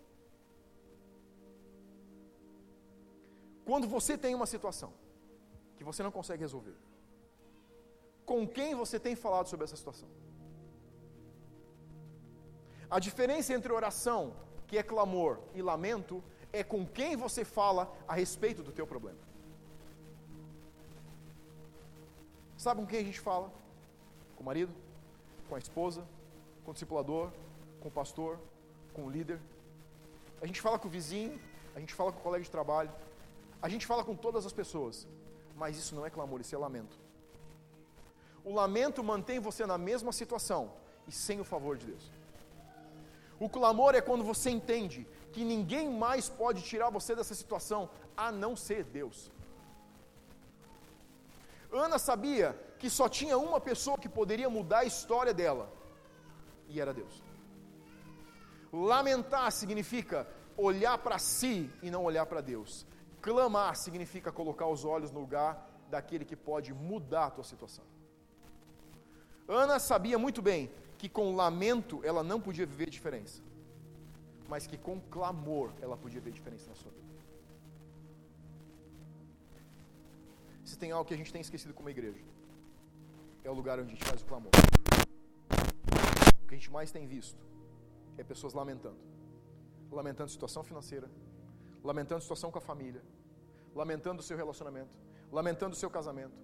Quando 3.70 3.88
você 3.88 4.18
tem 4.18 4.34
uma 4.34 4.48
situação 4.48 4.92
que 5.78 5.84
você 5.84 6.02
não 6.02 6.12
consegue 6.12 6.42
resolver, 6.42 6.76
com 8.26 8.48
quem 8.48 8.74
você 8.74 9.00
tem 9.00 9.16
falado 9.16 9.48
sobre 9.48 9.64
essa 9.66 9.76
situação? 9.76 10.10
A 12.90 13.00
diferença 13.08 13.54
entre 13.54 13.72
oração, 13.72 14.34
que 14.66 14.76
é 14.76 14.82
clamor, 14.82 15.38
e 15.54 15.62
lamento, 15.62 16.24
é 16.52 16.64
com 16.64 16.84
quem 16.84 17.16
você 17.16 17.46
fala 17.46 17.96
a 18.08 18.16
respeito 18.16 18.64
do 18.64 18.72
teu 18.72 18.88
problema. 18.88 19.20
Sabe 22.58 22.82
com 22.82 22.88
quem 22.88 23.02
a 23.02 23.04
gente 23.04 23.20
fala? 23.20 23.52
Com 24.36 24.42
o 24.42 24.46
marido, 24.48 24.74
com 25.48 25.54
a 25.54 25.60
esposa, 25.60 26.08
com 26.64 26.72
o 26.72 26.74
discipulador, 26.74 27.32
com 27.80 27.90
o 27.90 27.92
pastor, 27.92 28.40
com 28.96 29.04
o 29.04 29.12
líder. 29.12 29.40
A 30.42 30.48
gente 30.48 30.60
fala 30.60 30.80
com 30.80 30.88
o 30.88 30.92
vizinho, 30.92 31.40
a 31.76 31.80
gente 31.80 31.94
fala 31.94 32.12
com 32.12 32.20
o 32.20 32.24
colega 32.24 32.44
de 32.44 32.50
trabalho, 32.50 32.92
a 33.62 33.70
gente 33.70 33.86
fala 33.86 34.04
com 34.04 34.16
todas 34.16 34.46
as 34.46 34.54
pessoas, 34.54 35.08
mas 35.56 35.78
isso 35.78 35.96
não 35.96 36.06
é 36.06 36.10
clamor, 36.10 36.40
isso 36.42 36.56
é 36.56 36.58
lamento. 36.58 36.98
O 38.44 38.54
lamento 38.54 39.04
mantém 39.04 39.40
você 39.40 39.66
na 39.66 39.78
mesma 39.78 40.12
situação 40.12 40.72
e 41.08 41.12
sem 41.12 41.40
o 41.40 41.44
favor 41.44 41.78
de 41.78 41.88
Deus. 41.88 42.12
O 43.40 43.50
clamor 43.50 43.96
é 43.96 44.02
quando 44.02 44.24
você 44.24 44.50
entende 44.50 45.08
que 45.32 45.44
ninguém 45.44 45.90
mais 45.90 46.30
pode 46.30 46.62
tirar 46.62 46.90
você 46.90 47.16
dessa 47.16 47.36
situação 47.36 47.90
a 48.16 48.32
não 48.32 48.56
ser 48.56 48.84
Deus. 48.84 49.32
Ana 51.72 52.00
sabia 52.00 52.58
que 52.80 52.90
só 52.90 53.08
tinha 53.08 53.38
uma 53.38 53.60
pessoa 53.60 53.98
que 53.98 54.10
poderia 54.10 54.50
mudar 54.50 54.80
a 54.80 54.86
história 54.86 55.34
dela, 55.34 55.72
e 56.68 56.80
era 56.80 56.94
Deus. 56.94 57.24
Lamentar 58.72 59.52
significa 59.52 60.28
olhar 60.58 60.98
para 60.98 61.18
si 61.18 61.70
e 61.82 61.90
não 61.90 62.04
olhar 62.04 62.26
para 62.26 62.42
Deus. 62.42 62.86
Clamar 63.22 63.76
significa 63.76 64.32
colocar 64.32 64.68
os 64.68 64.86
olhos 64.86 65.12
no 65.12 65.20
lugar 65.20 65.68
daquele 65.90 66.26
que 66.26 66.36
pode 66.36 66.74
mudar 66.74 67.26
a 67.26 67.32
tua 67.32 67.44
situação. 67.44 67.86
Ana 69.48 69.80
sabia 69.80 70.18
muito 70.18 70.42
bem 70.42 70.72
que 70.98 71.10
com 71.10 71.36
lamento 71.36 72.02
ela 72.04 72.24
não 72.24 72.40
podia 72.40 72.66
viver 72.66 72.90
diferença, 72.90 73.42
mas 74.48 74.68
que 74.68 74.78
com 74.78 75.00
clamor 75.00 75.72
ela 75.82 75.98
podia 75.98 76.22
ver 76.22 76.32
diferença 76.32 76.70
na 76.70 76.76
sua 76.76 76.92
vida. 76.92 77.10
Se 80.64 80.78
tem 80.78 80.92
algo 80.92 81.08
que 81.08 81.14
a 81.14 81.18
gente 81.18 81.34
tem 81.34 81.42
esquecido 81.42 81.74
como 81.74 81.90
igreja, 81.90 82.24
é 83.44 83.50
o 83.50 83.54
lugar 83.54 83.80
onde 83.80 83.88
a 83.88 83.96
gente 83.96 84.06
faz 84.06 84.22
o 84.22 84.26
clamor. 84.26 84.52
O 86.44 86.48
que 86.48 86.54
a 86.56 86.58
gente 86.58 86.72
mais 86.72 86.92
tem 86.92 87.08
visto 87.08 87.44
é 88.18 88.24
pessoas 88.24 88.54
lamentando 88.54 89.10
lamentando 89.92 90.30
situação 90.30 90.64
financeira, 90.64 91.10
lamentando 91.84 92.20
a 92.20 92.22
situação 92.22 92.52
com 92.52 92.58
a 92.58 92.62
família, 92.62 93.02
lamentando 93.74 94.20
o 94.22 94.24
seu 94.24 94.38
relacionamento, 94.38 94.96
lamentando 95.32 95.74
o 95.74 95.80
seu 95.80 95.90
casamento, 95.90 96.38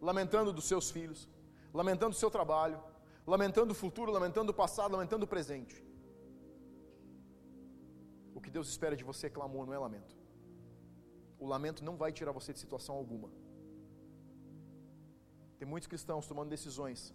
lamentando 0.00 0.52
dos 0.52 0.64
seus 0.64 0.90
filhos, 0.90 1.28
lamentando 1.72 2.12
o 2.14 2.18
seu 2.18 2.30
trabalho, 2.30 2.82
lamentando 3.26 3.72
o 3.72 3.74
futuro, 3.74 4.12
lamentando 4.12 4.52
o 4.52 4.54
passado, 4.54 4.92
lamentando 4.92 5.24
o 5.24 5.28
presente. 5.28 5.84
O 8.34 8.40
que 8.40 8.50
Deus 8.50 8.68
espera 8.68 8.96
de 8.96 9.04
você 9.04 9.26
é 9.26 9.30
clamor, 9.30 9.66
não 9.66 9.74
é 9.74 9.78
lamento. 9.78 10.14
O 11.38 11.46
lamento 11.46 11.84
não 11.84 11.96
vai 11.96 12.12
tirar 12.12 12.32
você 12.32 12.52
de 12.52 12.58
situação 12.58 12.94
alguma. 12.94 13.30
Tem 15.58 15.66
muitos 15.66 15.86
cristãos 15.86 16.26
tomando 16.26 16.50
decisões 16.50 17.14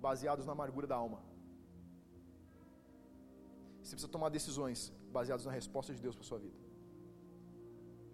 baseados 0.00 0.46
na 0.46 0.52
amargura 0.52 0.86
da 0.86 0.96
alma. 0.96 1.20
Você 3.82 3.90
precisa 3.90 4.08
tomar 4.08 4.30
decisões 4.30 4.92
baseadas 5.12 5.44
na 5.44 5.52
resposta 5.52 5.92
de 5.94 6.00
Deus 6.00 6.14
para 6.16 6.24
sua 6.24 6.38
vida. 6.38 6.63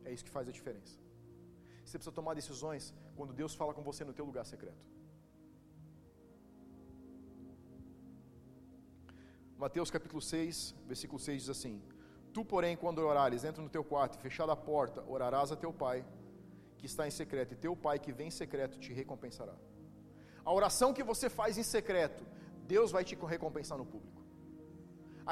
É 0.04 0.12
isso 0.12 0.24
que 0.24 0.30
faz 0.30 0.48
a 0.48 0.52
diferença. 0.52 0.98
Você 1.84 1.98
precisa 1.98 2.12
tomar 2.12 2.34
decisões 2.34 2.94
quando 3.16 3.32
Deus 3.32 3.54
fala 3.54 3.74
com 3.74 3.82
você 3.82 4.04
no 4.04 4.12
teu 4.12 4.24
lugar 4.24 4.44
secreto. 4.44 4.84
Mateus 9.58 9.90
capítulo 9.90 10.22
6, 10.22 10.74
versículo 10.86 11.18
6 11.18 11.42
diz 11.42 11.50
assim: 11.50 11.82
Tu, 12.32 12.44
porém, 12.44 12.76
quando 12.76 12.98
orares, 12.98 13.44
entra 13.44 13.62
no 13.62 13.68
teu 13.68 13.84
quarto 13.84 14.18
e 14.18 14.22
fechada 14.22 14.52
a 14.52 14.56
porta, 14.56 15.04
orarás 15.06 15.52
a 15.52 15.56
teu 15.56 15.72
pai, 15.72 16.04
que 16.78 16.86
está 16.86 17.06
em 17.06 17.10
secreto, 17.10 17.52
e 17.52 17.56
teu 17.56 17.76
Pai 17.76 17.98
que 17.98 18.12
vem 18.12 18.28
em 18.28 18.30
secreto 18.30 18.78
te 18.78 18.92
recompensará. 18.92 19.54
A 20.44 20.52
oração 20.52 20.94
que 20.94 21.02
você 21.02 21.28
faz 21.28 21.58
em 21.58 21.62
secreto, 21.62 22.24
Deus 22.66 22.90
vai 22.90 23.04
te 23.04 23.14
recompensar 23.14 23.76
no 23.76 23.84
público. 23.84 24.19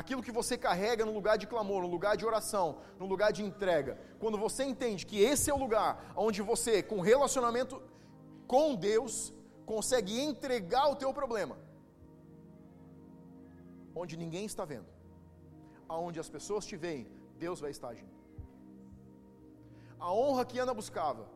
Aquilo 0.01 0.23
que 0.27 0.35
você 0.39 0.57
carrega 0.57 1.05
no 1.05 1.13
lugar 1.19 1.37
de 1.43 1.47
clamor, 1.53 1.81
no 1.83 1.89
lugar 1.95 2.17
de 2.17 2.25
oração, 2.31 2.67
no 3.01 3.07
lugar 3.13 3.31
de 3.37 3.43
entrega, 3.49 3.93
quando 4.21 4.39
você 4.39 4.63
entende 4.73 5.05
que 5.11 5.19
esse 5.31 5.51
é 5.51 5.55
o 5.55 5.63
lugar 5.65 6.13
onde 6.27 6.41
você, 6.51 6.75
com 6.91 7.01
relacionamento 7.01 7.83
com 8.53 8.77
Deus, 8.77 9.15
consegue 9.73 10.21
entregar 10.29 10.87
o 10.89 10.95
teu 10.95 11.13
problema, 11.13 11.57
onde 14.03 14.17
ninguém 14.17 14.45
está 14.51 14.65
vendo, 14.65 14.87
aonde 15.89 16.21
as 16.21 16.31
pessoas 16.37 16.65
te 16.65 16.77
veem, 16.85 17.09
Deus 17.37 17.59
vai 17.65 17.73
estar 17.73 17.89
agindo. 17.89 18.15
A 19.99 20.13
honra 20.13 20.45
que 20.45 20.61
Ana 20.61 20.75
buscava, 20.83 21.27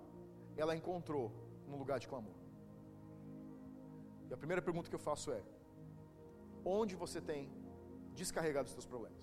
ela 0.56 0.76
encontrou 0.76 1.32
no 1.66 1.76
lugar 1.82 1.98
de 1.98 2.06
clamor. 2.06 2.38
E 4.30 4.32
a 4.32 4.36
primeira 4.36 4.62
pergunta 4.62 4.88
que 4.88 4.98
eu 5.00 5.04
faço 5.10 5.32
é: 5.32 5.42
onde 6.64 6.94
você 6.94 7.20
tem 7.32 7.50
descarregado 8.20 8.66
os 8.68 8.72
seus 8.72 8.86
problemas? 8.92 9.22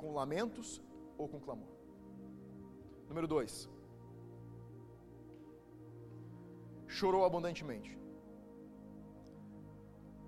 Com 0.00 0.14
lamentos 0.20 0.68
ou 1.18 1.28
com 1.28 1.40
clamor? 1.40 1.72
Número 3.08 3.28
dois, 3.34 3.68
chorou 6.86 7.24
abundantemente. 7.24 7.92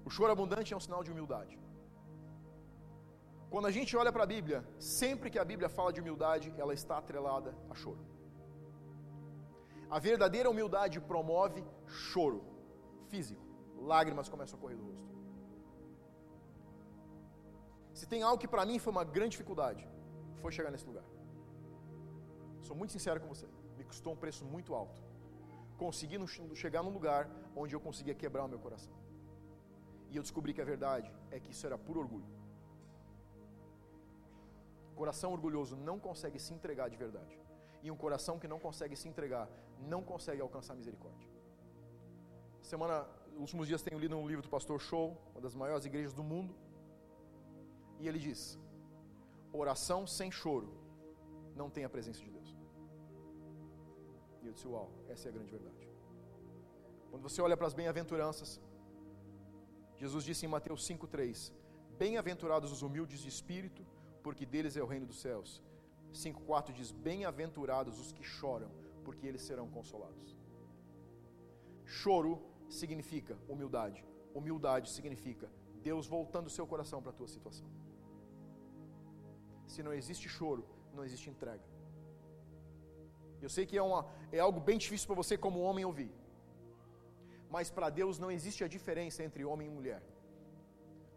O 0.05 0.11
choro 0.11 0.33
abundante 0.33 0.73
é 0.73 0.77
um 0.77 0.85
sinal 0.87 1.03
de 1.07 1.11
humildade. 1.13 1.59
Quando 3.51 3.67
a 3.67 3.71
gente 3.71 3.97
olha 3.97 4.13
para 4.13 4.25
a 4.25 4.33
Bíblia, 4.35 4.59
sempre 4.79 5.31
que 5.31 5.39
a 5.39 5.45
Bíblia 5.45 5.69
fala 5.69 5.93
de 5.93 6.01
humildade, 6.01 6.53
ela 6.63 6.75
está 6.75 6.99
atrelada 6.99 7.55
a 7.71 7.75
choro. 7.75 8.03
A 9.91 9.99
verdadeira 9.99 10.51
humildade 10.51 11.01
promove 11.01 11.65
choro 11.87 12.41
físico. 13.09 13.43
Lágrimas 13.93 14.29
começam 14.29 14.59
a 14.59 14.61
correr 14.63 14.77
do 14.77 14.85
rosto. 14.85 15.18
Se 17.99 18.07
tem 18.13 18.21
algo 18.23 18.41
que 18.43 18.51
para 18.55 18.65
mim 18.69 18.79
foi 18.83 18.93
uma 18.97 19.05
grande 19.15 19.33
dificuldade, 19.37 19.83
foi 20.41 20.51
chegar 20.57 20.71
nesse 20.75 20.87
lugar. 20.91 21.07
Sou 22.67 22.77
muito 22.81 22.93
sincero 22.97 23.21
com 23.23 23.29
você. 23.35 23.47
Me 23.77 23.85
custou 23.91 24.13
um 24.13 24.21
preço 24.25 24.45
muito 24.45 24.73
alto. 24.81 25.01
Consegui 25.83 26.17
chegar 26.63 26.83
num 26.85 26.95
lugar 26.99 27.23
onde 27.57 27.75
eu 27.75 27.81
conseguia 27.81 28.15
quebrar 28.15 28.45
o 28.45 28.51
meu 28.53 28.61
coração. 28.67 28.95
E 30.11 30.17
eu 30.17 30.23
descobri 30.23 30.55
que 30.55 30.61
a 30.61 30.69
verdade 30.73 31.13
é 31.33 31.41
que 31.41 31.51
isso 31.55 31.67
era 31.67 31.77
puro 31.77 31.99
orgulho. 32.05 32.31
Coração 35.01 35.33
orgulhoso 35.33 35.75
não 35.89 35.99
consegue 35.99 36.39
se 36.39 36.55
entregar 36.55 36.89
de 36.89 36.97
verdade. 36.97 37.35
E 37.83 37.91
um 37.91 37.97
coração 37.97 38.39
que 38.39 38.47
não 38.47 38.61
consegue 38.61 38.95
se 38.95 39.09
entregar 39.09 39.49
não 39.93 40.03
consegue 40.05 40.41
alcançar 40.41 40.77
misericórdia. 40.77 41.29
Semana, 42.63 42.97
últimos 43.37 43.67
dias 43.67 43.83
tenho 43.83 43.99
lido 43.99 44.17
um 44.17 44.29
livro 44.29 44.43
do 44.43 44.49
pastor 44.57 44.81
Show, 44.89 45.17
uma 45.33 45.41
das 45.41 45.57
maiores 45.63 45.85
igrejas 45.85 46.13
do 46.13 46.23
mundo. 46.23 46.55
E 48.01 48.07
ele 48.09 48.19
diz: 48.19 48.59
oração 49.53 50.07
sem 50.07 50.31
choro 50.31 50.69
não 51.55 51.69
tem 51.71 51.85
a 51.85 51.89
presença 51.89 52.21
de 52.21 52.31
Deus. 52.31 52.57
E 54.43 54.47
eu 54.47 54.53
disse: 54.53 54.69
Uau, 54.69 54.91
essa 55.09 55.29
é 55.29 55.31
a 55.31 55.33
grande 55.33 55.51
verdade. 55.51 55.89
Quando 57.11 57.23
você 57.23 57.41
olha 57.41 57.57
para 57.57 57.67
as 57.67 57.75
bem-aventuranças, 57.75 58.61
Jesus 59.97 60.25
disse 60.25 60.47
em 60.47 60.49
Mateus 60.49 60.87
5,3: 60.89 61.53
Bem-aventurados 61.99 62.71
os 62.71 62.83
humildes 62.83 63.21
de 63.21 63.29
espírito, 63.29 63.85
porque 64.23 64.47
deles 64.47 64.77
é 64.77 64.83
o 64.83 64.87
reino 64.87 65.07
dos 65.07 65.21
céus. 65.21 65.63
5,4 66.13 66.73
diz: 66.73 66.93
Bem-aventurados 66.93 67.99
os 67.99 68.13
que 68.13 68.23
choram, 68.23 68.71
porque 69.05 69.27
eles 69.27 69.43
serão 69.43 69.69
consolados. 69.69 70.37
Choro 71.85 72.43
significa 72.69 73.37
humildade. 73.49 74.05
Humildade 74.35 74.91
significa 74.91 75.51
Deus 75.83 76.07
voltando 76.07 76.47
o 76.47 76.51
seu 76.51 76.67
coração 76.67 77.01
para 77.03 77.11
a 77.11 77.15
tua 77.15 77.27
situação. 77.27 77.67
Se 79.73 79.83
não 79.87 79.93
existe 80.01 80.29
choro, 80.37 80.63
não 80.97 81.05
existe 81.09 81.29
entrega. 81.33 81.67
Eu 83.45 83.51
sei 83.57 83.65
que 83.69 83.77
é, 83.81 83.85
uma, 83.91 84.01
é 84.33 84.41
algo 84.47 84.61
bem 84.69 84.79
difícil 84.85 85.07
para 85.09 85.21
você, 85.23 85.35
como 85.47 85.67
homem, 85.69 85.85
ouvir. 85.91 86.11
Mas 87.55 87.71
para 87.77 87.89
Deus 88.01 88.19
não 88.25 88.31
existe 88.37 88.63
a 88.65 88.69
diferença 88.77 89.23
entre 89.27 89.45
homem 89.51 89.69
e 89.69 89.75
mulher. 89.79 90.03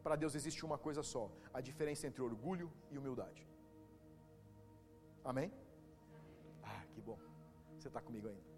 Para 0.03 0.15
Deus 0.15 0.35
existe 0.39 0.61
uma 0.69 0.77
coisa 0.85 1.01
só: 1.13 1.23
a 1.57 1.61
diferença 1.69 2.05
entre 2.09 2.21
orgulho 2.29 2.67
e 2.91 2.97
humildade. 2.97 3.41
Amém? 5.31 5.49
Ah, 6.63 6.83
que 6.93 7.01
bom. 7.09 7.19
Você 7.77 7.87
está 7.87 8.01
comigo 8.07 8.27
ainda. 8.31 8.51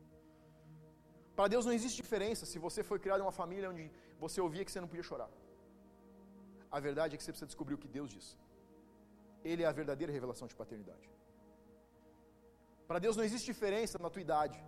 Para 1.38 1.48
Deus 1.54 1.66
não 1.66 1.74
existe 1.78 2.02
diferença 2.04 2.46
se 2.46 2.60
você 2.60 2.82
foi 2.90 3.00
criado 3.04 3.22
em 3.22 3.28
uma 3.28 3.38
família 3.42 3.70
onde 3.70 3.86
você 4.20 4.40
ouvia 4.40 4.64
que 4.66 4.72
você 4.72 4.82
não 4.82 4.92
podia 4.92 5.04
chorar. 5.12 5.30
A 6.72 6.80
verdade 6.80 7.14
é 7.14 7.18
que 7.18 7.24
você 7.24 7.32
precisa 7.32 7.52
descobrir 7.52 7.76
o 7.76 7.82
que 7.84 7.88
Deus 7.98 8.10
diz. 8.16 8.28
Ele 9.44 9.64
é 9.64 9.66
a 9.66 9.72
verdadeira 9.72 10.12
revelação 10.12 10.48
de 10.48 10.56
paternidade. 10.56 11.10
Para 12.88 13.00
Deus 13.00 13.16
não 13.18 13.24
existe 13.24 13.46
diferença 13.46 13.98
na 14.00 14.10
tua 14.10 14.22
idade. 14.22 14.64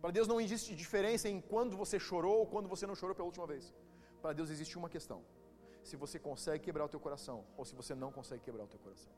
Para 0.00 0.10
Deus 0.10 0.28
não 0.28 0.40
existe 0.40 0.74
diferença 0.74 1.28
em 1.28 1.40
quando 1.40 1.76
você 1.76 1.98
chorou 1.98 2.38
ou 2.40 2.46
quando 2.46 2.68
você 2.68 2.86
não 2.86 2.94
chorou 2.94 3.14
pela 3.14 3.26
última 3.26 3.46
vez. 3.46 3.72
Para 4.20 4.32
Deus 4.32 4.50
existe 4.50 4.76
uma 4.76 4.88
questão: 4.88 5.22
se 5.82 5.96
você 5.96 6.18
consegue 6.18 6.64
quebrar 6.64 6.84
o 6.84 6.88
teu 6.88 7.00
coração 7.00 7.44
ou 7.56 7.64
se 7.64 7.74
você 7.74 7.94
não 7.94 8.10
consegue 8.12 8.42
quebrar 8.42 8.64
o 8.64 8.68
teu 8.68 8.80
coração. 8.80 9.12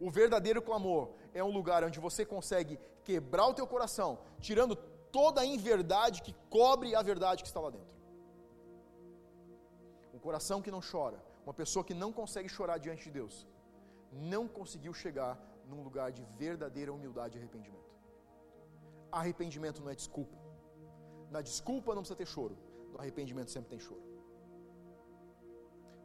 O 0.00 0.10
verdadeiro 0.10 0.60
clamor 0.60 1.10
é 1.32 1.42
um 1.42 1.52
lugar 1.52 1.84
onde 1.84 2.00
você 2.00 2.24
consegue 2.24 2.78
quebrar 3.04 3.46
o 3.46 3.54
teu 3.54 3.66
coração, 3.66 4.18
tirando 4.40 4.76
toda 5.10 5.40
a 5.40 5.46
inverdade 5.46 6.22
que 6.22 6.34
cobre 6.50 6.94
a 6.94 7.02
verdade 7.02 7.42
que 7.42 7.48
está 7.48 7.60
lá 7.60 7.70
dentro. 7.70 7.94
Um 10.12 10.18
coração 10.18 10.60
que 10.60 10.70
não 10.70 10.80
chora, 10.80 11.22
uma 11.46 11.54
pessoa 11.54 11.84
que 11.84 11.94
não 11.94 12.12
consegue 12.12 12.48
chorar 12.48 12.78
diante 12.78 13.04
de 13.04 13.12
Deus, 13.12 13.46
não 14.14 14.46
conseguiu 14.46 14.92
chegar 14.92 15.32
num 15.68 15.82
lugar 15.82 16.12
de 16.12 16.22
verdadeira 16.38 16.92
humildade 16.92 17.36
e 17.36 17.38
arrependimento. 17.40 17.92
Arrependimento 19.10 19.82
não 19.82 19.90
é 19.90 19.94
desculpa. 19.94 20.36
Na 21.30 21.40
desculpa 21.40 21.94
não 21.94 22.02
precisa 22.02 22.16
ter 22.16 22.26
choro, 22.26 22.56
no 22.92 22.98
arrependimento 23.00 23.50
sempre 23.50 23.70
tem 23.70 23.80
choro. 23.80 24.02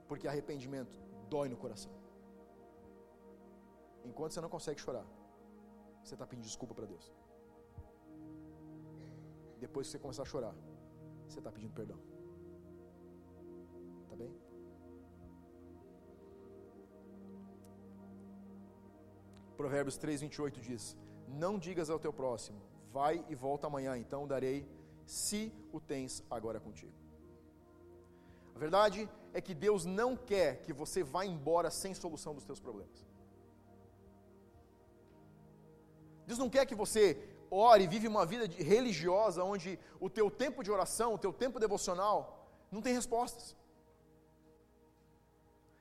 Porque 0.07 0.27
arrependimento 0.27 0.99
dói 1.29 1.49
no 1.49 1.57
coração. 1.57 1.91
Enquanto 4.03 4.33
você 4.33 4.41
não 4.41 4.49
consegue 4.49 4.79
chorar, 4.79 5.05
você 6.03 6.15
está 6.15 6.25
pedindo 6.25 6.45
desculpa 6.45 6.73
para 6.73 6.85
Deus. 6.85 7.13
Depois 9.59 9.87
que 9.87 9.91
você 9.91 9.99
começar 9.99 10.23
a 10.23 10.25
chorar, 10.25 10.55
você 11.27 11.39
está 11.39 11.51
pedindo 11.51 11.73
perdão. 11.73 11.99
Tá 14.09 14.15
bem? 14.15 14.33
Provérbios 19.59 19.97
3, 19.97 20.21
28 20.21 20.61
diz: 20.61 20.95
Não 21.27 21.59
digas 21.59 21.89
ao 21.89 21.99
teu 21.99 22.13
próximo, 22.13 22.61
vai 22.93 23.25
e 23.27 23.35
volta 23.35 23.67
amanhã, 23.67 23.97
então 23.97 24.25
darei, 24.25 24.65
se 25.05 25.51
o 25.73 25.81
tens 25.81 26.23
agora 26.31 26.61
contigo. 26.61 26.93
A 28.55 28.59
verdade 28.65 29.09
é 29.33 29.41
que 29.41 29.53
Deus 29.53 29.83
não 29.83 30.15
quer 30.15 30.61
que 30.61 30.71
você 30.71 31.03
vá 31.03 31.25
embora 31.25 31.69
sem 31.69 31.93
solução 31.93 32.33
dos 32.33 32.45
teus 32.45 32.61
problemas. 32.61 33.05
Deus 36.25 36.39
não 36.39 36.49
quer 36.49 36.65
que 36.65 36.81
você 36.83 37.03
ore 37.51 37.83
e 37.83 37.87
vive 37.95 38.07
uma 38.07 38.25
vida 38.25 38.45
religiosa 38.63 39.43
onde 39.43 39.77
o 39.99 40.09
teu 40.09 40.31
tempo 40.31 40.63
de 40.63 40.71
oração, 40.71 41.15
o 41.15 41.17
teu 41.25 41.33
tempo 41.33 41.59
devocional 41.59 42.17
não 42.71 42.81
tem 42.81 42.93
respostas. 42.93 43.57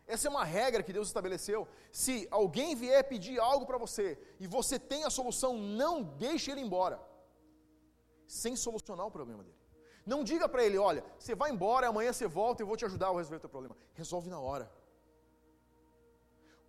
Essa 0.08 0.26
é 0.26 0.30
uma 0.30 0.44
regra 0.44 0.82
que 0.82 0.92
Deus 0.92 1.08
estabeleceu. 1.08 1.68
Se 1.92 2.26
alguém 2.30 2.74
vier 2.74 3.04
pedir 3.04 3.38
algo 3.38 3.66
para 3.66 3.76
você 3.76 4.18
e 4.40 4.46
você 4.46 4.78
tem 4.78 5.04
a 5.04 5.10
solução, 5.10 5.58
não 5.58 6.02
deixe 6.02 6.50
ele 6.50 6.62
embora 6.62 6.98
sem 8.26 8.56
solucionar 8.56 9.06
o 9.06 9.10
problema 9.10 9.44
dele. 9.44 9.56
Não 10.06 10.24
diga 10.24 10.48
para 10.48 10.64
ele, 10.64 10.78
olha, 10.78 11.04
você 11.18 11.34
vai 11.34 11.50
embora, 11.50 11.88
amanhã 11.88 12.10
você 12.12 12.26
volta 12.26 12.62
e 12.62 12.64
eu 12.64 12.66
vou 12.66 12.78
te 12.78 12.86
ajudar 12.86 13.08
a 13.08 13.16
resolver 13.16 13.36
o 13.36 13.40
teu 13.40 13.50
problema. 13.50 13.76
Resolve 13.94 14.30
na 14.30 14.40
hora. 14.40 14.72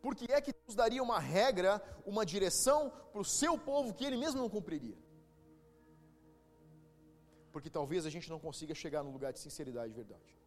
Porque 0.02 0.25
é 0.30 0.41
que 0.41 0.54
Deus 0.54 0.75
daria 0.75 1.02
uma 1.02 1.19
regra, 1.19 1.82
uma 2.06 2.25
direção 2.25 2.91
para 3.12 3.21
o 3.21 3.25
seu 3.25 3.58
povo 3.58 3.93
que 3.93 4.04
ele 4.04 4.17
mesmo 4.17 4.41
não 4.41 4.49
cumpriria? 4.49 4.97
Porque 7.54 7.69
talvez 7.69 8.06
a 8.06 8.10
gente 8.10 8.30
não 8.30 8.39
consiga 8.39 8.75
chegar 8.75 9.04
no 9.04 9.12
lugar 9.12 9.32
de 9.32 9.39
sinceridade 9.39 9.91
e 9.91 9.95
verdade. 9.95 10.38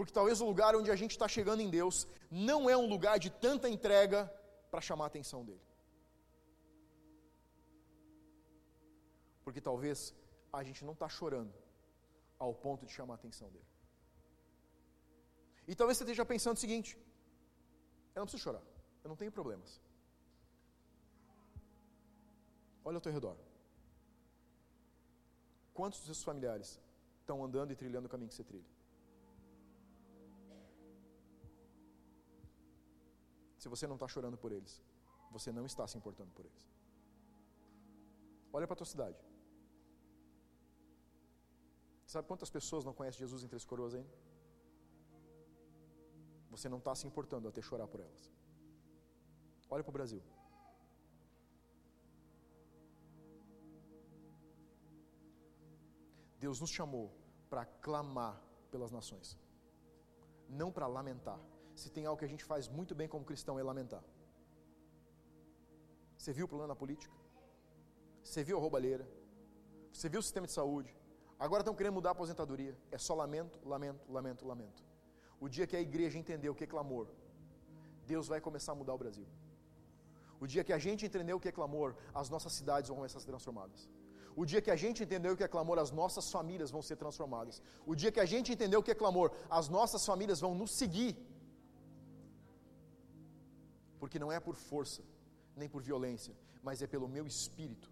Porque 0.00 0.14
talvez 0.14 0.40
o 0.40 0.46
lugar 0.46 0.74
onde 0.74 0.90
a 0.90 0.96
gente 0.96 1.10
está 1.10 1.28
chegando 1.28 1.60
em 1.60 1.68
Deus 1.68 1.96
não 2.30 2.70
é 2.70 2.74
um 2.74 2.86
lugar 2.92 3.18
de 3.18 3.28
tanta 3.28 3.68
entrega 3.68 4.18
para 4.70 4.80
chamar 4.80 5.04
a 5.04 5.08
atenção 5.08 5.44
dele. 5.44 5.60
Porque 9.44 9.60
talvez 9.60 10.14
a 10.50 10.62
gente 10.68 10.86
não 10.86 10.94
está 10.94 11.06
chorando 11.06 11.52
ao 12.38 12.54
ponto 12.54 12.86
de 12.86 12.92
chamar 12.94 13.12
a 13.12 13.20
atenção 13.20 13.50
dele. 13.50 13.68
E 15.68 15.74
talvez 15.74 15.98
você 15.98 16.04
esteja 16.04 16.24
pensando 16.24 16.56
o 16.56 16.60
seguinte: 16.64 16.96
eu 18.14 18.20
não 18.20 18.26
preciso 18.26 18.44
chorar, 18.44 18.62
eu 19.04 19.08
não 19.10 19.16
tenho 19.16 19.30
problemas. 19.30 19.78
Olha 22.86 22.96
ao 22.96 23.02
teu 23.02 23.12
redor. 23.12 23.36
Quantos 25.74 25.98
dos 25.98 26.06
seus 26.06 26.24
familiares 26.24 26.80
estão 27.20 27.44
andando 27.44 27.70
e 27.70 27.76
trilhando 27.76 28.06
o 28.06 28.08
caminho 28.08 28.30
que 28.30 28.34
você 28.34 28.44
trilha? 28.52 28.69
Se 33.60 33.68
você 33.72 33.86
não 33.86 33.96
está 33.96 34.08
chorando 34.14 34.38
por 34.42 34.50
eles, 34.56 34.72
você 35.30 35.52
não 35.52 35.64
está 35.70 35.86
se 35.86 35.96
importando 35.98 36.30
por 36.36 36.44
eles. 36.46 36.62
Olha 38.56 38.66
para 38.66 38.74
a 38.76 38.80
tua 38.80 38.86
cidade. 38.92 39.18
Sabe 42.12 42.26
quantas 42.26 42.50
pessoas 42.50 42.86
não 42.86 42.94
conhecem 42.94 43.20
Jesus 43.24 43.44
em 43.44 43.48
Três 43.48 43.64
Coroas 43.64 43.94
ainda? 43.94 44.10
Você 46.54 46.68
não 46.70 46.78
está 46.78 46.94
se 46.94 47.06
importando 47.06 47.48
até 47.48 47.60
chorar 47.60 47.86
por 47.86 48.00
elas. 48.00 48.32
Olha 49.68 49.84
para 49.84 49.90
o 49.90 49.98
Brasil. 49.98 50.22
Deus 56.38 56.58
nos 56.62 56.70
chamou 56.70 57.06
para 57.50 57.66
clamar 57.66 58.42
pelas 58.70 58.90
nações, 58.90 59.38
não 60.48 60.72
para 60.72 60.86
lamentar. 60.86 61.38
Se 61.74 61.90
tem 61.90 62.06
algo 62.06 62.18
que 62.18 62.24
a 62.24 62.28
gente 62.28 62.44
faz 62.44 62.68
muito 62.68 62.94
bem 62.94 63.08
como 63.08 63.24
cristão 63.24 63.58
é 63.58 63.62
lamentar. 63.62 64.02
Você 66.16 66.32
viu 66.32 66.44
o 66.44 66.48
problema 66.48 66.68
na 66.68 66.76
política? 66.76 67.14
Você 68.22 68.44
viu 68.44 68.58
a 68.58 68.60
roubalheira? 68.60 69.08
Você 69.92 70.08
viu 70.08 70.20
o 70.20 70.22
sistema 70.22 70.46
de 70.46 70.52
saúde? 70.52 70.94
Agora 71.38 71.62
estão 71.62 71.74
querendo 71.74 71.94
mudar 71.94 72.10
a 72.10 72.12
aposentadoria. 72.12 72.76
É 72.90 72.98
só 72.98 73.14
lamento, 73.14 73.58
lamento, 73.66 74.12
lamento, 74.12 74.46
lamento. 74.46 74.84
O 75.40 75.48
dia 75.48 75.66
que 75.66 75.76
a 75.76 75.80
igreja 75.80 76.18
entender 76.18 76.50
o 76.50 76.54
que 76.54 76.64
é 76.64 76.66
clamor, 76.66 77.06
Deus 78.06 78.28
vai 78.28 78.40
começar 78.40 78.72
a 78.72 78.74
mudar 78.74 78.94
o 78.94 78.98
Brasil. 78.98 79.26
O 80.38 80.46
dia 80.46 80.62
que 80.62 80.72
a 80.72 80.78
gente 80.78 81.06
entender 81.06 81.32
o 81.32 81.40
que 81.40 81.48
é 81.48 81.52
clamor, 81.52 81.94
as 82.14 82.28
nossas 82.28 82.52
cidades 82.52 82.88
vão 82.88 82.96
começar 82.96 83.18
a 83.18 83.20
ser 83.20 83.26
transformadas. 83.26 83.88
O 84.36 84.44
dia 84.44 84.60
que 84.60 84.70
a 84.70 84.76
gente 84.76 85.02
entendeu 85.02 85.32
o 85.32 85.36
que 85.36 85.44
é 85.44 85.48
clamor, 85.48 85.78
as 85.78 85.90
nossas 85.90 86.30
famílias 86.30 86.70
vão 86.70 86.82
ser 86.82 86.96
transformadas. 86.96 87.62
O 87.86 87.94
dia 87.94 88.12
que 88.12 88.20
a 88.20 88.24
gente 88.24 88.52
entendeu 88.52 88.80
o 88.80 88.82
que 88.82 88.90
é 88.90 88.94
clamor, 88.94 89.32
as 89.48 89.68
nossas 89.68 90.04
famílias 90.04 90.40
vão 90.40 90.54
nos 90.54 90.72
seguir. 90.72 91.16
Porque 94.00 94.18
não 94.18 94.32
é 94.32 94.40
por 94.40 94.56
força, 94.56 95.02
nem 95.54 95.68
por 95.68 95.82
violência, 95.82 96.34
mas 96.62 96.82
é 96.82 96.86
pelo 96.86 97.06
meu 97.06 97.26
espírito. 97.26 97.88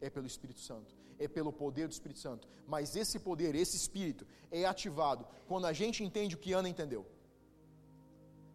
É 0.00 0.08
pelo 0.10 0.26
Espírito 0.26 0.58
Santo, 0.58 0.96
é 1.16 1.28
pelo 1.28 1.52
poder 1.52 1.86
do 1.86 1.92
Espírito 1.92 2.18
Santo. 2.18 2.48
Mas 2.66 2.96
esse 2.96 3.20
poder, 3.20 3.54
esse 3.54 3.76
espírito, 3.76 4.26
é 4.50 4.64
ativado 4.64 5.24
quando 5.46 5.66
a 5.66 5.72
gente 5.72 6.02
entende 6.02 6.34
o 6.34 6.38
que 6.38 6.52
Ana 6.52 6.68
entendeu. 6.68 7.06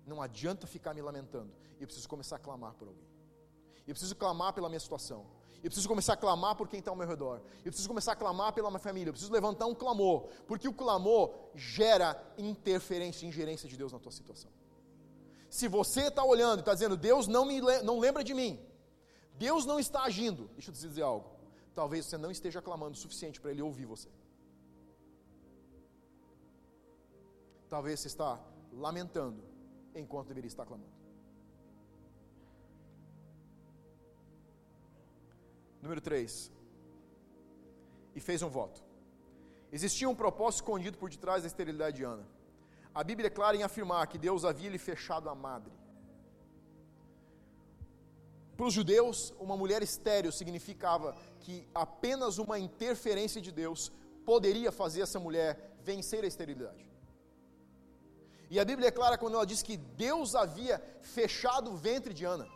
Não 0.05 0.21
adianta 0.21 0.67
ficar 0.67 0.93
me 0.93 1.01
lamentando. 1.01 1.53
Eu 1.79 1.87
preciso 1.87 2.09
começar 2.09 2.35
a 2.35 2.39
clamar 2.39 2.73
por 2.73 2.89
alguém. 2.89 3.07
Eu 3.87 3.93
preciso 3.93 4.13
clamar 4.15 4.51
pela 4.51 4.67
minha 4.67 4.79
situação. 4.79 5.25
Eu 5.63 5.69
preciso 5.69 5.87
começar 5.87 6.13
a 6.13 6.17
clamar 6.17 6.55
por 6.55 6.67
quem 6.67 6.79
está 6.79 6.91
ao 6.91 6.97
meu 6.97 7.07
redor. 7.07 7.41
Eu 7.57 7.71
preciso 7.71 7.87
começar 7.87 8.11
a 8.11 8.15
clamar 8.15 8.53
pela 8.53 8.69
minha 8.69 8.79
família. 8.79 9.09
Eu 9.09 9.13
preciso 9.13 9.31
levantar 9.31 9.65
um 9.65 9.73
clamor, 9.73 10.27
porque 10.45 10.67
o 10.67 10.73
clamor 10.73 11.33
gera 11.55 12.21
interferência, 12.37 13.25
ingerência 13.25 13.67
de 13.67 13.77
Deus 13.77 13.93
na 13.93 13.99
tua 13.99 14.11
situação. 14.11 14.51
Se 15.49 15.67
você 15.67 16.07
está 16.07 16.23
olhando 16.23 16.59
e 16.59 16.61
está 16.61 16.73
dizendo, 16.73 16.97
Deus 16.97 17.27
não, 17.27 17.45
me, 17.45 17.61
não 17.83 17.99
lembra 17.99 18.23
de 18.23 18.33
mim, 18.33 18.59
Deus 19.35 19.65
não 19.65 19.79
está 19.79 20.03
agindo, 20.03 20.49
deixa 20.53 20.69
eu 20.69 20.73
te 20.73 20.81
dizer 20.81 21.01
algo. 21.01 21.29
Talvez 21.73 22.05
você 22.05 22.17
não 22.17 22.31
esteja 22.31 22.61
clamando 22.61 22.93
o 22.93 22.99
suficiente 22.99 23.39
para 23.39 23.51
Ele 23.51 23.61
ouvir 23.61 23.85
você. 23.85 24.09
Talvez 27.69 27.99
você 27.99 28.07
está 28.07 28.39
lamentando 28.73 29.43
enquanto 29.93 30.27
deveria 30.27 30.47
estar 30.47 30.65
clamando. 30.65 30.89
Número 35.81 36.01
3. 36.01 36.51
E 38.15 38.19
fez 38.19 38.41
um 38.41 38.49
voto. 38.49 38.83
Existia 39.71 40.09
um 40.09 40.15
propósito 40.15 40.61
escondido 40.61 40.97
por 40.97 41.09
detrás 41.09 41.43
da 41.43 41.47
esterilidade 41.47 41.97
de 41.97 42.03
Ana. 42.03 42.25
A 42.93 43.03
Bíblia 43.03 43.27
é 43.27 43.29
clara 43.29 43.55
em 43.55 43.63
afirmar 43.63 44.07
que 44.07 44.17
Deus 44.17 44.43
havia 44.43 44.69
lhe 44.69 44.77
fechado 44.77 45.29
a 45.29 45.35
madre. 45.35 45.73
Para 48.55 48.65
os 48.65 48.73
judeus, 48.73 49.33
uma 49.39 49.55
mulher 49.55 49.83
estéril 49.83 50.31
significava 50.31 51.15
que 51.41 51.67
apenas 51.75 52.39
uma 52.39 52.57
interferência 52.57 53.39
de 53.39 53.51
Deus 53.51 53.91
poderia 54.25 54.71
fazer 54.71 55.01
essa 55.01 55.19
mulher 55.19 55.77
vencer 55.83 56.23
a 56.23 56.27
esterilidade. 56.27 56.83
E 58.49 58.59
a 58.59 58.65
Bíblia 58.65 58.87
é 58.87 58.91
clara 58.91 59.17
quando 59.17 59.35
ela 59.35 59.45
diz 59.45 59.61
que 59.61 59.77
Deus 59.77 60.33
havia 60.33 60.81
fechado 61.01 61.71
o 61.71 61.77
ventre 61.77 62.13
de 62.13 62.25
Ana. 62.25 62.47